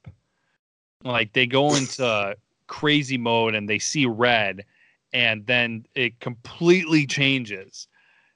[1.03, 2.35] like they go into
[2.65, 4.65] crazy mode and they see red,
[5.13, 7.87] and then it completely changes.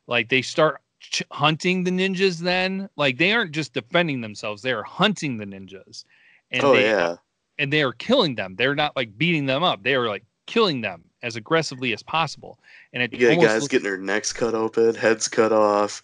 [0.05, 2.37] Like they start ch- hunting the ninjas.
[2.37, 6.05] Then, like they aren't just defending themselves; they are hunting the ninjas,
[6.51, 7.15] and oh they yeah,
[7.57, 8.53] and they are killing them.
[8.57, 12.59] They're not like beating them up; they are like killing them as aggressively as possible.
[12.93, 16.03] And it almost guys looks- getting their necks cut open, heads cut off,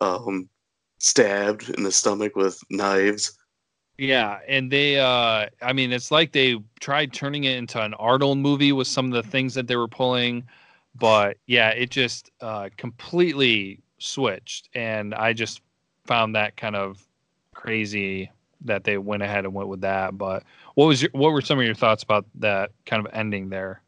[0.00, 0.48] um,
[0.98, 3.36] stabbed in the stomach with knives.
[3.98, 8.38] Yeah, and they uh I mean it's like they tried turning it into an Arnold
[8.38, 10.44] movie with some of the things that they were pulling,
[10.96, 15.60] but yeah, it just uh completely switched and I just
[16.06, 17.06] found that kind of
[17.54, 18.30] crazy
[18.62, 20.42] that they went ahead and went with that, but
[20.74, 23.80] what was your what were some of your thoughts about that kind of ending there?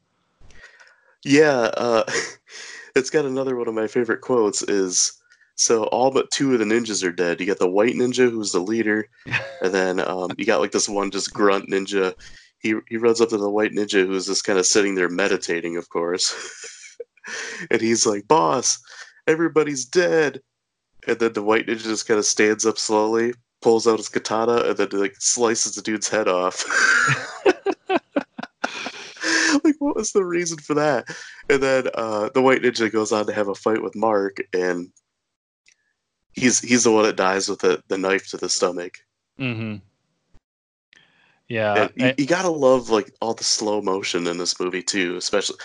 [1.27, 2.05] Yeah, uh,
[2.95, 5.13] it's got another one of my favorite quotes is
[5.57, 7.41] so all but two of the ninjas are dead.
[7.41, 9.09] You got the white ninja who's the leader,
[9.61, 12.15] and then um, you got like this one just grunt ninja.
[12.61, 15.77] He he runs up to the white ninja who's just kind of sitting there meditating,
[15.77, 16.33] of course,
[17.73, 18.79] and he's like, "Boss,
[19.27, 20.41] everybody's dead."
[21.09, 24.59] And then the white ninja just kind of stands up slowly, pulls out his katana,
[24.59, 26.65] and then like slices the dude's head off.
[29.81, 31.07] Like what was the reason for that
[31.51, 34.89] and then uh the white ninja goes on to have a fight with mark and
[36.33, 38.95] he's he's the one that dies with the, the knife to the stomach
[39.39, 39.77] Mm-hmm.
[41.49, 41.89] Yeah.
[41.95, 45.57] you, I- you gotta love like all the slow motion in this movie too especially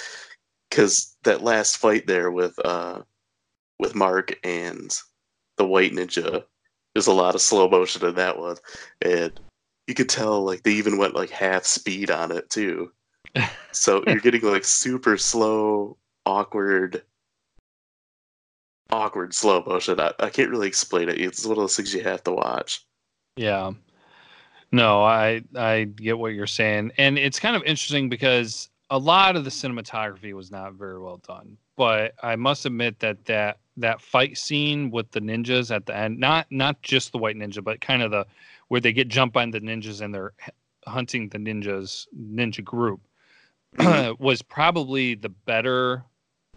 [0.70, 3.02] because that last fight there with uh
[3.80, 4.96] with mark and
[5.58, 6.44] the white ninja
[6.94, 8.58] there's a lot of slow motion in that one
[9.02, 9.40] and
[9.88, 12.92] you could tell like they even went like half speed on it too
[13.72, 17.04] so you're getting like super slow awkward
[18.92, 22.04] awkward slow motion I, I can't really explain it it's one of those things you
[22.04, 22.86] have to watch
[23.38, 23.72] Yeah.
[24.72, 26.92] No, I I get what you're saying.
[26.98, 31.18] And it's kind of interesting because a lot of the cinematography was not very well
[31.28, 31.58] done.
[31.76, 36.20] But I must admit that that that fight scene with the ninjas at the end,
[36.20, 38.26] not not just the white ninja, but kind of the
[38.70, 40.34] where they get jumped by the ninjas and they're
[40.88, 43.02] hunting the ninjas ninja group
[44.20, 46.04] was probably the better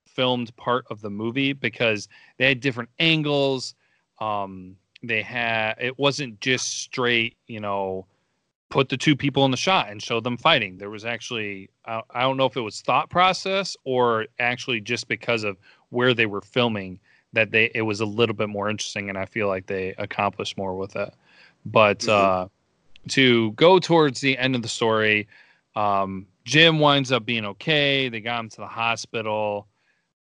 [0.06, 2.08] filmed part of the movie because
[2.38, 3.74] they had different angles.
[4.20, 8.06] Um they had it wasn't just straight you know
[8.70, 10.78] put the two people in the shot and show them fighting.
[10.78, 15.08] There was actually I, I don't know if it was thought process or actually just
[15.08, 15.58] because of
[15.90, 16.98] where they were filming
[17.32, 20.56] that they it was a little bit more interesting and i feel like they accomplished
[20.56, 21.12] more with it.
[21.66, 22.08] But Mhm.
[22.08, 22.48] uh
[23.08, 25.28] to go towards the end of the story
[25.76, 29.66] um jim winds up being okay they got him to the hospital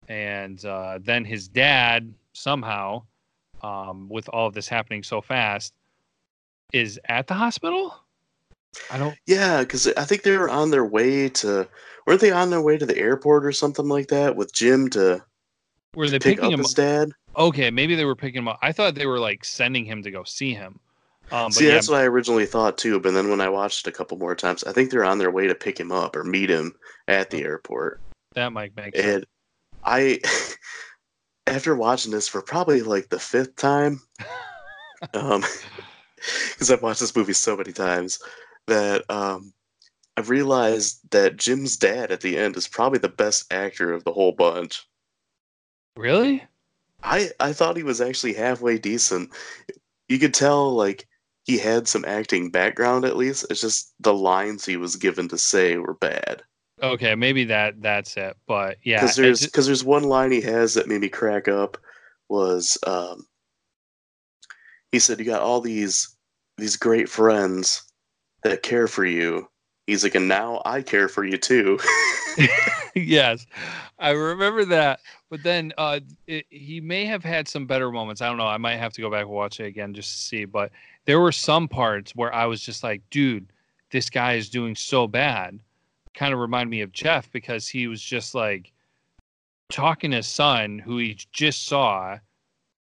[0.09, 3.03] and uh, then his dad somehow
[3.63, 5.73] um, with all of this happening so fast
[6.73, 7.95] is at the hospital
[8.91, 11.69] i don't Yeah, because I think they were on their way to,
[12.07, 15.23] weren't they on their way to the airport or something like that with Jim to
[15.95, 16.61] Were they pick picking up him?
[16.61, 17.13] his dad.
[17.37, 18.59] Okay, maybe they were picking him up.
[18.63, 20.81] I thought they were like sending him to go see him.
[21.33, 23.01] Um, See, yeah, that's what I originally thought too.
[23.01, 25.31] But then when I watched it a couple more times, I think they're on their
[25.31, 26.75] way to pick him up or meet him
[27.09, 28.01] at the airport.
[28.35, 29.07] that might make sense.
[29.07, 29.27] And
[29.83, 30.21] I,
[31.47, 34.03] after watching this for probably like the fifth time,
[35.15, 35.43] um,
[36.51, 38.19] because I've watched this movie so many times,
[38.67, 39.55] that um,
[40.17, 44.13] I've realized that Jim's dad at the end is probably the best actor of the
[44.13, 44.87] whole bunch.
[45.97, 46.45] Really?
[47.03, 49.31] I I thought he was actually halfway decent.
[50.09, 51.09] You could tell like
[51.45, 53.47] he had some acting background at least.
[53.51, 56.43] It's just the lines he was given to say were bad.
[56.83, 58.37] Okay, maybe that that's it.
[58.47, 61.77] But yeah, Because there's because there's one line he has that made me crack up
[62.29, 63.27] was um,
[64.91, 66.17] he said you got all these
[66.59, 67.83] these great friends
[68.43, 69.49] that care for you.
[69.87, 71.79] He's like, and now I care for you too.
[72.95, 73.47] yes,
[73.99, 75.01] I remember that.
[75.29, 78.23] But then uh, it, he may have had some better moments.
[78.23, 78.47] I don't know.
[78.47, 80.45] I might have to go back and watch it again just to see.
[80.45, 80.71] But
[81.07, 83.53] there were some parts where I was just like, dude,
[83.91, 85.59] this guy is doing so bad.
[86.15, 88.73] Kind of remind me of Jeff because he was just like
[89.71, 92.19] talking to his son, who he just saw,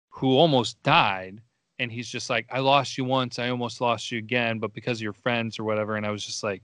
[0.10, 1.42] who almost died.
[1.80, 3.38] And he's just like, I lost you once.
[3.38, 4.58] I almost lost you again.
[4.58, 5.96] But because of your friends or whatever.
[5.96, 6.64] And I was just like,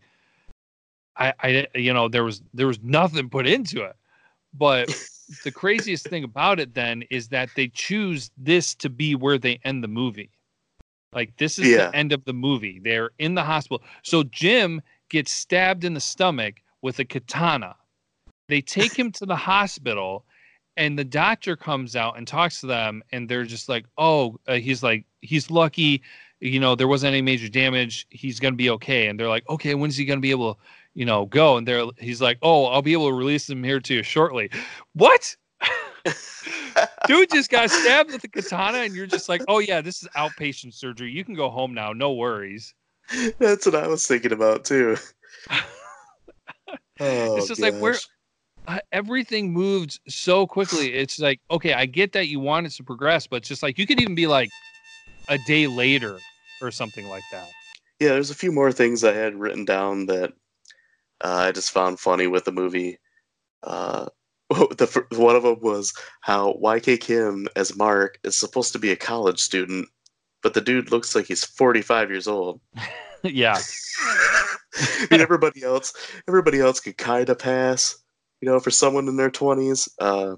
[1.15, 3.95] I, I, you know, there was there was nothing put into it.
[4.55, 4.89] But
[5.43, 9.59] the craziest thing about it then is that they choose this to be where they
[9.63, 10.31] end the movie.
[11.13, 11.89] Like this is Yeah.
[11.89, 12.79] the end of the movie.
[12.83, 13.83] They're in the hospital.
[14.03, 17.75] So Jim gets stabbed in the stomach with a katana.
[18.49, 20.25] They take him to the hospital
[20.75, 24.55] and the doctor comes out and talks to them and they're just like, "Oh, uh,
[24.55, 26.01] he's like he's lucky,
[26.39, 28.07] you know, there wasn't any major damage.
[28.09, 30.55] He's going to be okay." And they're like, "Okay, when's he going to be able
[30.55, 30.59] to,
[30.95, 31.57] you know, go.
[31.57, 34.49] And they're he's like, oh, I'll be able to release him here to you shortly.
[34.93, 35.35] What?
[37.07, 40.09] Dude just got stabbed with a katana, and you're just like, oh yeah, this is
[40.15, 41.11] outpatient surgery.
[41.11, 42.73] You can go home now, no worries.
[43.39, 44.97] That's what I was thinking about too.
[46.99, 47.97] Oh, it's just like we're
[48.67, 50.93] uh, everything moved so quickly.
[50.93, 53.77] It's like, okay, I get that you want it to progress, but it's just like
[53.77, 54.51] you could even be like
[55.27, 56.21] a day later
[56.61, 57.51] or something like that.
[57.99, 60.33] Yeah, there's a few more things I had written down that
[61.21, 62.99] uh, I just found funny with the movie.
[63.63, 64.07] Uh,
[64.49, 68.95] the one of them was how YK Kim as Mark is supposed to be a
[68.95, 69.87] college student,
[70.41, 72.59] but the dude looks like he's 45 years old.
[73.23, 73.57] yeah,
[74.75, 75.93] I mean, everybody else,
[76.27, 77.97] everybody else could kind of pass,
[78.41, 79.87] you know, for someone in their 20s.
[79.99, 80.35] Uh,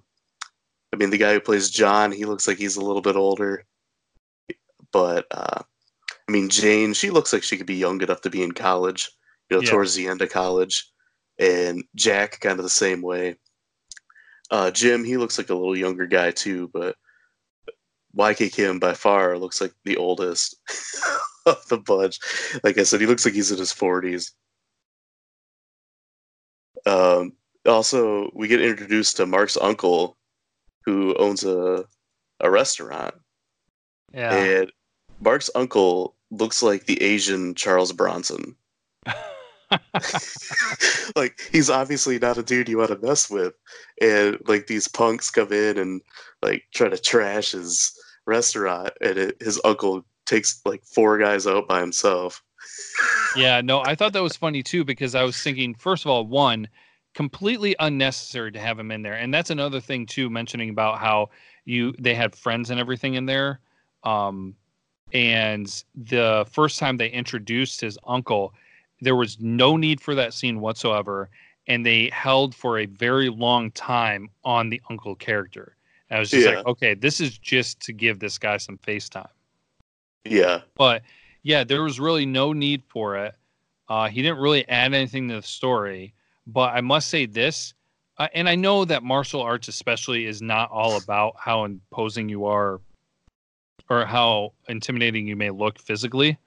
[0.93, 3.65] I mean, the guy who plays John, he looks like he's a little bit older,
[4.91, 5.61] but uh,
[6.27, 9.09] I mean, Jane, she looks like she could be young enough to be in college,
[9.49, 9.71] you know, Yeah.
[9.71, 10.89] towards the end of college,
[11.37, 13.35] and Jack kind of the same way.
[14.55, 16.95] Uh, Jim, he looks like a little younger guy too, but
[18.17, 20.55] YK Kim by far looks like the oldest
[21.45, 22.19] of the bunch.
[22.63, 24.31] Like I said, he looks like he's in his forties.
[26.85, 27.33] Um,
[27.65, 30.15] also, we get introduced to Mark's uncle,
[30.85, 31.83] who owns a
[32.39, 33.13] a restaurant,
[34.13, 34.33] yeah.
[34.33, 34.71] and
[35.19, 38.55] Mark's uncle looks like the Asian Charles Bronson.
[41.15, 43.53] like he's obviously not a dude you want to mess with,
[44.01, 46.01] and like these punks come in and
[46.41, 47.93] like try to trash his
[48.25, 52.43] restaurant, and it, his uncle takes like four guys out by himself.
[53.35, 56.25] yeah, no, I thought that was funny too because I was thinking, first of all,
[56.25, 56.67] one,
[57.13, 61.29] completely unnecessary to have him in there, and that's another thing too, mentioning about how
[61.65, 63.59] you they had friends and everything in there,
[64.03, 64.55] um,
[65.13, 68.53] and the first time they introduced his uncle,
[69.01, 71.29] there was no need for that scene whatsoever,
[71.67, 75.75] and they held for a very long time on the uncle character.
[76.09, 76.55] And I was just Yeah.
[76.57, 79.27] like, okay, this is just to give this guy some face time.
[80.23, 81.03] Yeah, But
[81.43, 83.35] yeah, there was really no need for it.
[83.87, 86.13] Uh, he didn't really add anything to the story.
[86.47, 87.73] But I must say this,
[88.17, 92.45] uh, and I know that martial arts, especially, is not all about how imposing you
[92.45, 92.81] are
[93.89, 96.37] or how intimidating you may look physically.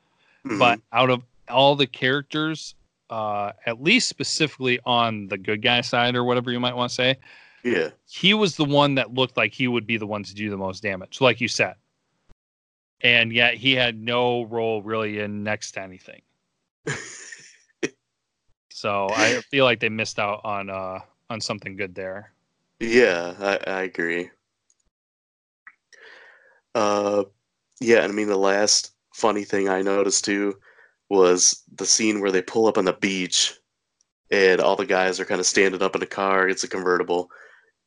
[0.45, 0.59] Mhm.
[0.59, 2.75] But out of all the characters,
[3.11, 6.95] uh, at least specifically on the good guy side or whatever you might want to
[6.95, 7.17] say,
[7.65, 10.51] yeah, he was the one that looked like he would be the one to do
[10.51, 11.75] the most damage, like you said.
[13.01, 16.21] And yet he had no role really in next to anything.
[18.71, 22.33] so I feel like they missed out on uh on something good there.
[22.81, 24.31] yeah, I, I agree.
[26.75, 27.25] Uh,
[27.81, 30.59] yeah, and I mean the last funny thing I noticed too
[31.11, 33.55] was the scene where they pull up on the beach,
[34.31, 36.49] and all the guys are kind of standing up in the car.
[36.49, 37.31] It's a convertible,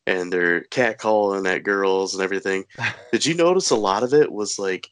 [0.08, 2.66] and they're catcalling at girls and everything.
[3.12, 4.90] Did you notice a lot of it was like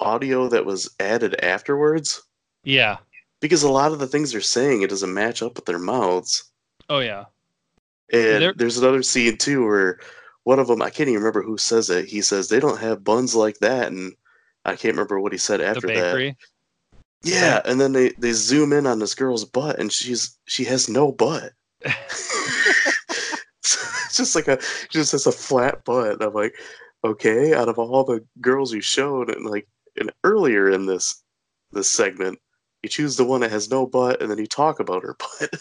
[0.00, 2.22] audio that was added afterwards?
[2.64, 2.98] Yeah.
[3.40, 6.50] Because a lot of the things they're saying it doesn't match up with their mouths.
[6.88, 7.24] Oh yeah.
[8.12, 10.00] And There- there's another scene too where
[10.44, 12.06] one of them I can't even remember who says it.
[12.06, 14.14] He says they don't have buns like that, and
[14.64, 16.12] I can't remember what he said after that.
[17.22, 20.88] Yeah, and then they they zoom in on this girl's butt, and she's she has
[20.88, 21.52] no butt.
[21.80, 23.46] it's
[24.16, 24.58] just like a
[24.90, 26.12] just has a flat butt.
[26.12, 26.54] And I'm like,
[27.04, 31.22] okay, out of all the girls you showed, and like and earlier in this
[31.72, 32.38] this segment,
[32.82, 35.50] you choose the one that has no butt, and then you talk about her butt.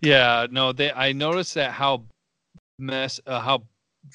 [0.00, 0.90] Yeah, no, they.
[0.92, 2.04] I noticed that how
[2.78, 3.64] mess, uh, how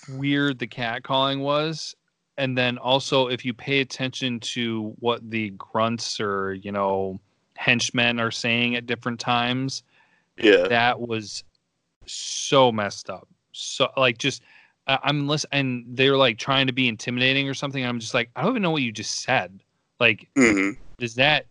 [0.10, 1.96] weird the cat calling was,
[2.38, 7.20] and then also if you pay attention to what the grunts or you know
[7.56, 9.84] henchmen are saying at different times,
[10.38, 11.44] yeah, that was
[12.06, 13.28] so messed up.
[13.52, 14.42] So like just.
[14.88, 17.84] I'm listening, and they're like trying to be intimidating or something.
[17.84, 19.64] I'm just like, I don't even know what you just said.
[20.00, 21.46] Like, hmm does that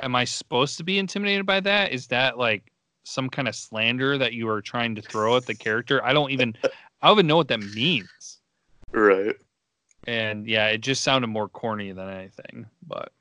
[0.00, 2.70] am i supposed to be intimidated by that is that like
[3.04, 6.30] some kind of slander that you are trying to throw at the character i don't
[6.30, 6.54] even
[7.02, 8.40] i don't even know what that means
[8.92, 9.36] right.
[10.06, 13.12] And yeah it just sounded more corny than anything but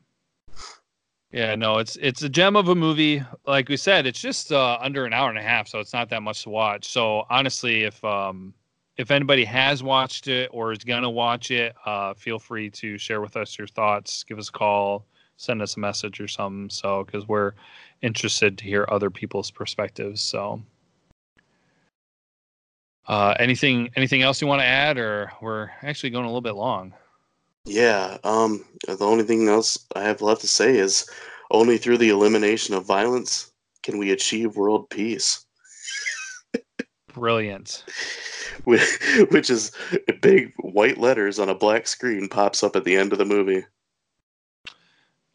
[1.31, 3.23] yeah no it's it's a gem of a movie.
[3.45, 6.09] Like we said it's just uh, under an hour and a half so it's not
[6.09, 6.89] that much to watch.
[6.89, 8.53] So honestly if um
[8.97, 13.21] if anybody has watched it or is gonna watch it uh feel free to share
[13.21, 15.05] with us your thoughts give us a call
[15.37, 16.69] send us a message or something.
[16.69, 17.53] So because we're
[18.01, 20.61] interested to hear other people's perspectives so
[23.07, 26.55] uh anything anything else you want to add or we're actually going a little bit
[26.55, 26.93] long
[27.65, 28.17] Yeah.
[28.23, 28.65] Um.
[28.87, 31.05] The only thing else I have left to say is,
[31.51, 33.51] only through the elimination of violence
[33.83, 35.45] can we achieve world peace.
[37.13, 37.83] brilliant
[38.63, 38.81] Which
[39.29, 39.71] which is
[40.21, 43.63] big white letters on a black screen pops up at the end of the movie.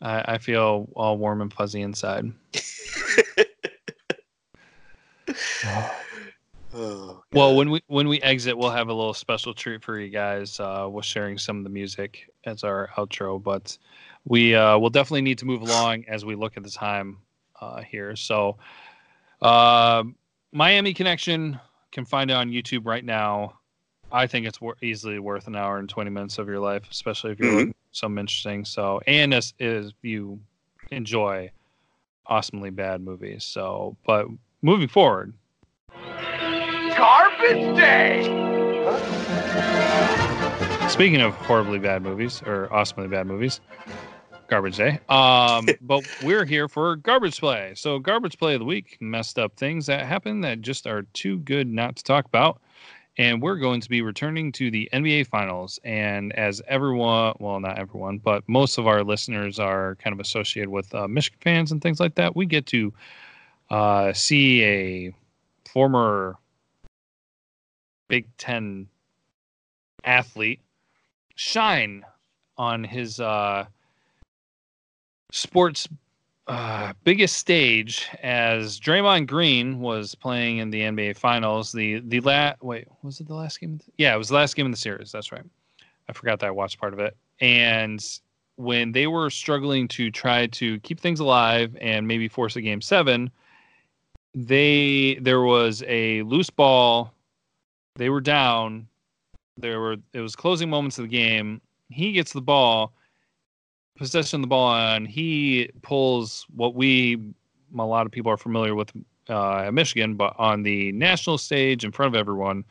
[0.03, 2.33] I, I feel all warm and fuzzy inside.
[5.65, 6.06] Oh,
[7.33, 10.59] Well, when we when we exit, we'll have a little special treat for you guys.
[10.61, 13.77] Uh, we're sharing some of the music as our outro, but
[14.25, 17.19] we uh, will definitely need to move along as we look at the time
[17.61, 18.15] uh, here.
[18.17, 18.59] So,
[19.43, 20.05] uh,
[20.53, 21.59] Miami Connection
[21.93, 23.59] can find it on YouTube right now.
[24.13, 27.33] I think it's wor- easily worth an hour and twenty minutes of your life, especially
[27.33, 27.69] if you're Mhm.
[27.69, 28.65] for something interesting.
[28.65, 30.41] So, and as if you
[30.91, 31.51] enjoy
[32.27, 33.45] awesomely bad movies.
[33.45, 34.29] So, but
[34.63, 35.35] moving forward,
[37.47, 38.23] Garbage Day!
[40.89, 43.61] Speaking of horribly bad movies or awesomely bad movies,
[44.49, 44.99] Garbage Day.
[45.09, 47.75] Um, but we're here for Garbage Play.
[47.77, 51.39] So Garbage Play of the week, messed up things that happen that just are too
[51.39, 52.61] good not to talk about.
[53.17, 55.79] And we're going to be returning to the NBA Finals.
[55.85, 60.71] And as everyone, well, not everyone, but most of our listeners are kind of associated
[60.71, 62.93] with uh, Michigan fans and things like that, we get to
[63.71, 65.15] uh, see a
[65.65, 66.39] former
[68.09, 68.89] Big Ten
[70.05, 70.61] athlete
[71.35, 72.05] shine
[72.57, 73.67] on his uh,
[75.33, 75.89] sports
[76.49, 81.73] uh, biggest stage as Draymond Green was playing in the NBA Finals.
[81.73, 83.79] The the la- wait was it the last game?
[83.79, 85.11] The- yeah, it was the last game in the series.
[85.11, 85.45] That's right.
[86.09, 87.17] I forgot that I watched part of it.
[87.41, 88.05] And
[88.55, 92.81] when they were struggling to try to keep things alive and maybe force a game
[92.81, 93.31] seven,
[94.35, 97.13] they there was a loose ball.
[97.97, 98.89] They were down
[99.57, 101.61] there were it was closing moments of the game.
[101.89, 102.93] He gets the ball,
[103.97, 107.21] possession of the ball, and he pulls what we
[107.77, 108.93] a lot of people are familiar with
[109.29, 112.65] uh, at Michigan, but on the national stage in front of everyone,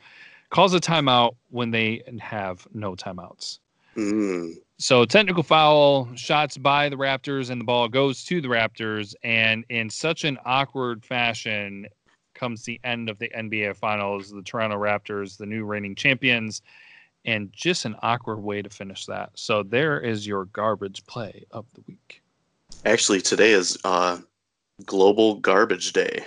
[0.50, 3.58] calls a timeout when they have no timeouts.
[3.96, 4.54] Mm.
[4.78, 9.14] So technical foul, shots by the Raptors, and the ball goes to the Raptors.
[9.22, 11.86] And in such an awkward fashion,
[12.36, 14.30] comes the end of the NBA Finals.
[14.30, 16.62] The Toronto Raptors, the new reigning champions,
[17.24, 19.30] and just an awkward way to finish that.
[19.34, 22.22] So there is your garbage play of the week.
[22.84, 24.18] Actually, today is uh,
[24.84, 26.24] Global Garbage Day.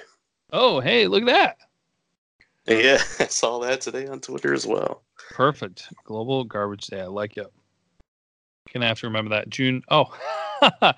[0.52, 1.58] Oh, hey, look at that!
[2.68, 5.02] Yeah, I saw that today on Twitter as well.
[5.32, 5.92] Perfect.
[6.04, 7.02] Global Garbage Day.
[7.02, 7.48] I like it.
[8.72, 9.50] Gonna have to remember that.
[9.50, 9.82] June.
[9.90, 10.16] Oh,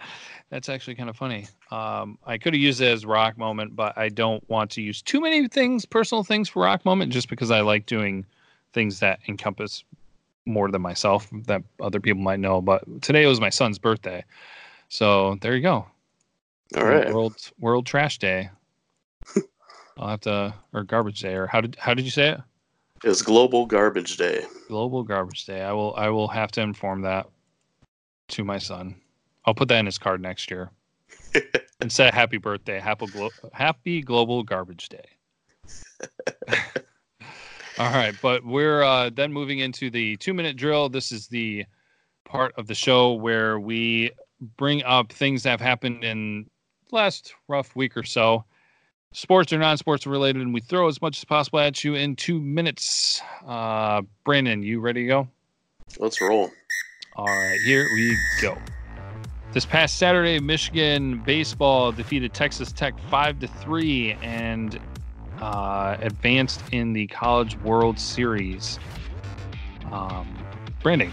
[0.52, 1.48] that's actually kind of funny.
[1.72, 5.02] Um, I could have used it as rock moment, but I don't want to use
[5.02, 8.26] too many things, personal things for rock moment, just because I like doing
[8.74, 9.86] things that encompass
[10.46, 12.62] more than myself that other people might know.
[12.62, 14.24] But today was my son's birthday,
[14.90, 15.88] so there you go.
[16.76, 17.12] All right.
[17.14, 18.50] World World Trash Day.
[19.98, 22.42] I'll have to or garbage day or how did how did you say it?
[23.06, 24.44] It's Global Garbage Day.
[24.68, 25.62] Global Garbage Day.
[25.62, 27.28] I will I will have to inform that
[28.30, 28.96] to my son.
[29.46, 30.72] I'll put that in his card next year.
[31.82, 35.06] and say happy birthday, happy glo- happy Global Garbage Day.
[37.80, 40.90] All right, but we're uh, then moving into the two minute drill.
[40.90, 41.66] This is the
[42.26, 44.12] part of the show where we
[44.58, 46.48] bring up things that have happened in
[46.90, 48.44] the last rough week or so,
[49.14, 52.16] sports or non sports related, and we throw as much as possible at you in
[52.16, 53.22] two minutes.
[53.46, 55.28] Uh, Brandon, you ready to go?
[55.98, 56.52] Let's roll.
[57.16, 58.58] All right, here we go.
[59.54, 64.80] This past Saturday, Michigan baseball defeated Texas Tech five to three and
[65.42, 68.80] uh, advanced in the College World Series.
[69.92, 70.38] Um,
[70.82, 71.12] Brandon,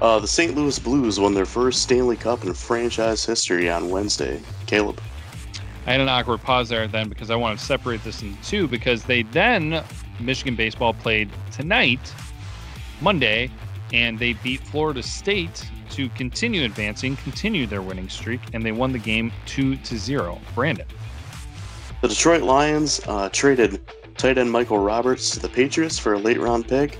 [0.00, 0.56] Uh, the St.
[0.56, 4.40] Louis Blues won their first Stanley Cup in franchise history on Wednesday.
[4.66, 5.00] Caleb.
[5.86, 8.66] I had an awkward pause there then because I want to separate this in two
[8.66, 9.84] because they then
[10.18, 12.12] Michigan baseball played tonight,
[13.00, 13.50] Monday,
[13.94, 18.92] and they beat Florida State to continue advancing, continue their winning streak, and they won
[18.92, 20.40] the game two to zero.
[20.54, 20.86] Brandon.
[22.02, 23.80] The Detroit Lions uh, traded
[24.16, 26.98] tight end Michael Roberts to the Patriots for a late round pick.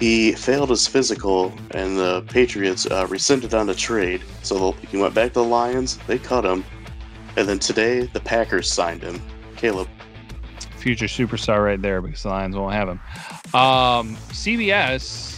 [0.00, 4.22] He failed his physical, and the Patriots uh, rescinded on the trade.
[4.42, 5.98] So he went back to the Lions.
[6.08, 6.64] They cut him,
[7.36, 9.22] and then today the Packers signed him.
[9.56, 9.88] Caleb.
[10.78, 13.00] future superstar right there because the Lions won't have him.
[13.54, 15.33] Um, CBS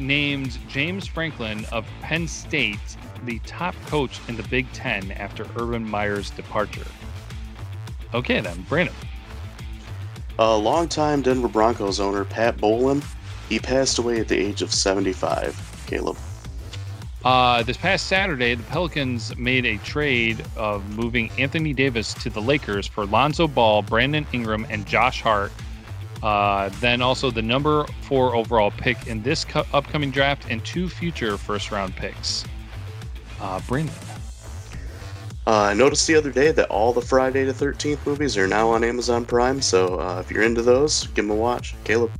[0.00, 2.78] named James Franklin of Penn State
[3.24, 6.86] the top coach in the Big Ten after Urban Meyer's departure.
[8.14, 8.94] Okay, then, Brandon.
[10.38, 13.02] A longtime Denver Broncos owner, Pat Bowlen,
[13.48, 15.84] he passed away at the age of 75.
[15.86, 16.16] Caleb.
[17.24, 22.40] Uh, this past Saturday, the Pelicans made a trade of moving Anthony Davis to the
[22.40, 25.52] Lakers for Lonzo Ball, Brandon Ingram, and Josh Hart.
[26.22, 30.88] Uh, then also the number four overall pick in this cu- upcoming draft and two
[30.88, 32.44] future first round picks.
[33.40, 33.94] Uh, Brandon.
[35.46, 38.68] Uh, I noticed the other day that all the Friday the 13th movies are now
[38.68, 41.74] on Amazon Prime, so uh, if you're into those, give them a watch.
[41.84, 42.10] Caleb.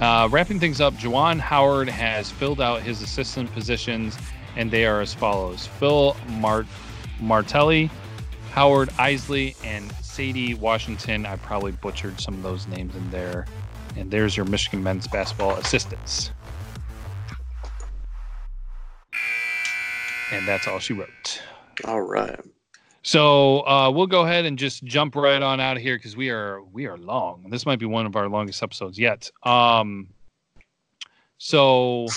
[0.00, 4.16] Uh, wrapping things up, Juwan Howard has filled out his assistant positions,
[4.56, 6.66] and they are as follows Phil Mart-
[7.18, 7.90] Martelli,
[8.52, 11.24] Howard Eisley, and Saddi Washington.
[11.26, 13.46] I probably butchered some of those names in there.
[13.96, 16.32] And there's your Michigan men's basketball assistants.
[20.32, 21.40] And that's all she wrote.
[21.84, 22.38] All right.
[23.02, 26.30] So uh, we'll go ahead and just jump right on out of here because we
[26.30, 27.46] are we are long.
[27.48, 29.30] This might be one of our longest episodes yet.
[29.44, 30.08] Um,
[31.38, 32.08] so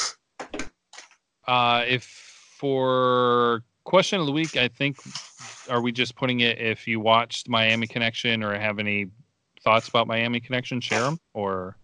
[1.48, 4.98] uh, if for question of the week, I think
[5.70, 9.08] are we just putting it if you watched Miami Connection or have any
[9.64, 11.78] thoughts about Miami Connection, share them, or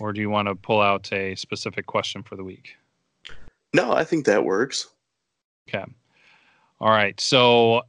[0.00, 2.76] or do you want to pull out a specific question for the week?
[3.74, 4.88] No, I think that works.
[5.68, 5.84] Okay.
[6.80, 7.20] All right.
[7.20, 7.82] So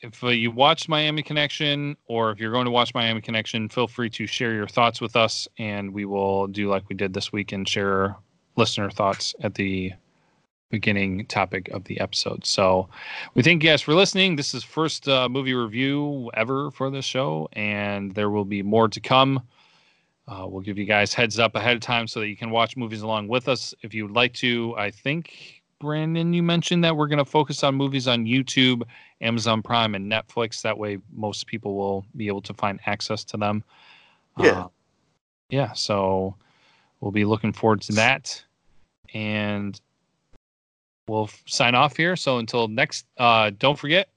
[0.00, 3.88] if uh, you watched Miami Connection or if you're going to watch Miami Connection, feel
[3.88, 7.32] free to share your thoughts with us and we will do like we did this
[7.32, 8.16] week and share
[8.56, 9.92] listener thoughts at the
[10.70, 12.44] beginning topic of the episode.
[12.44, 12.88] So
[13.34, 14.36] we thank you guys for listening.
[14.36, 18.88] This is first uh, movie review ever for this show and there will be more
[18.88, 19.42] to come.
[20.26, 22.76] Uh, we'll give you guys heads up ahead of time so that you can watch
[22.76, 23.74] movies along with us.
[23.82, 27.64] If you would like to, I think Brandon, you mentioned that we're going to focus
[27.64, 28.82] on movies on YouTube,
[29.22, 30.60] Amazon Prime, and Netflix.
[30.60, 33.64] That way, most people will be able to find access to them.
[34.38, 34.64] Yeah.
[34.64, 34.68] Uh,
[35.48, 35.72] yeah.
[35.72, 36.36] So
[37.00, 38.42] we'll be looking forward to that.
[39.14, 39.80] And
[41.08, 42.16] we'll sign off here.
[42.16, 44.08] So until next, uh, don't forget,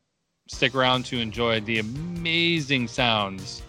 [0.47, 3.63] stick around to enjoy the amazing sounds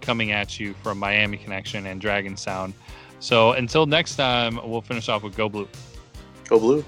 [0.00, 2.74] coming at you from Miami Connection and Dragon Sound.
[3.20, 5.68] So until next time, we'll finish off with Go Blue.
[6.46, 6.84] Go Blue.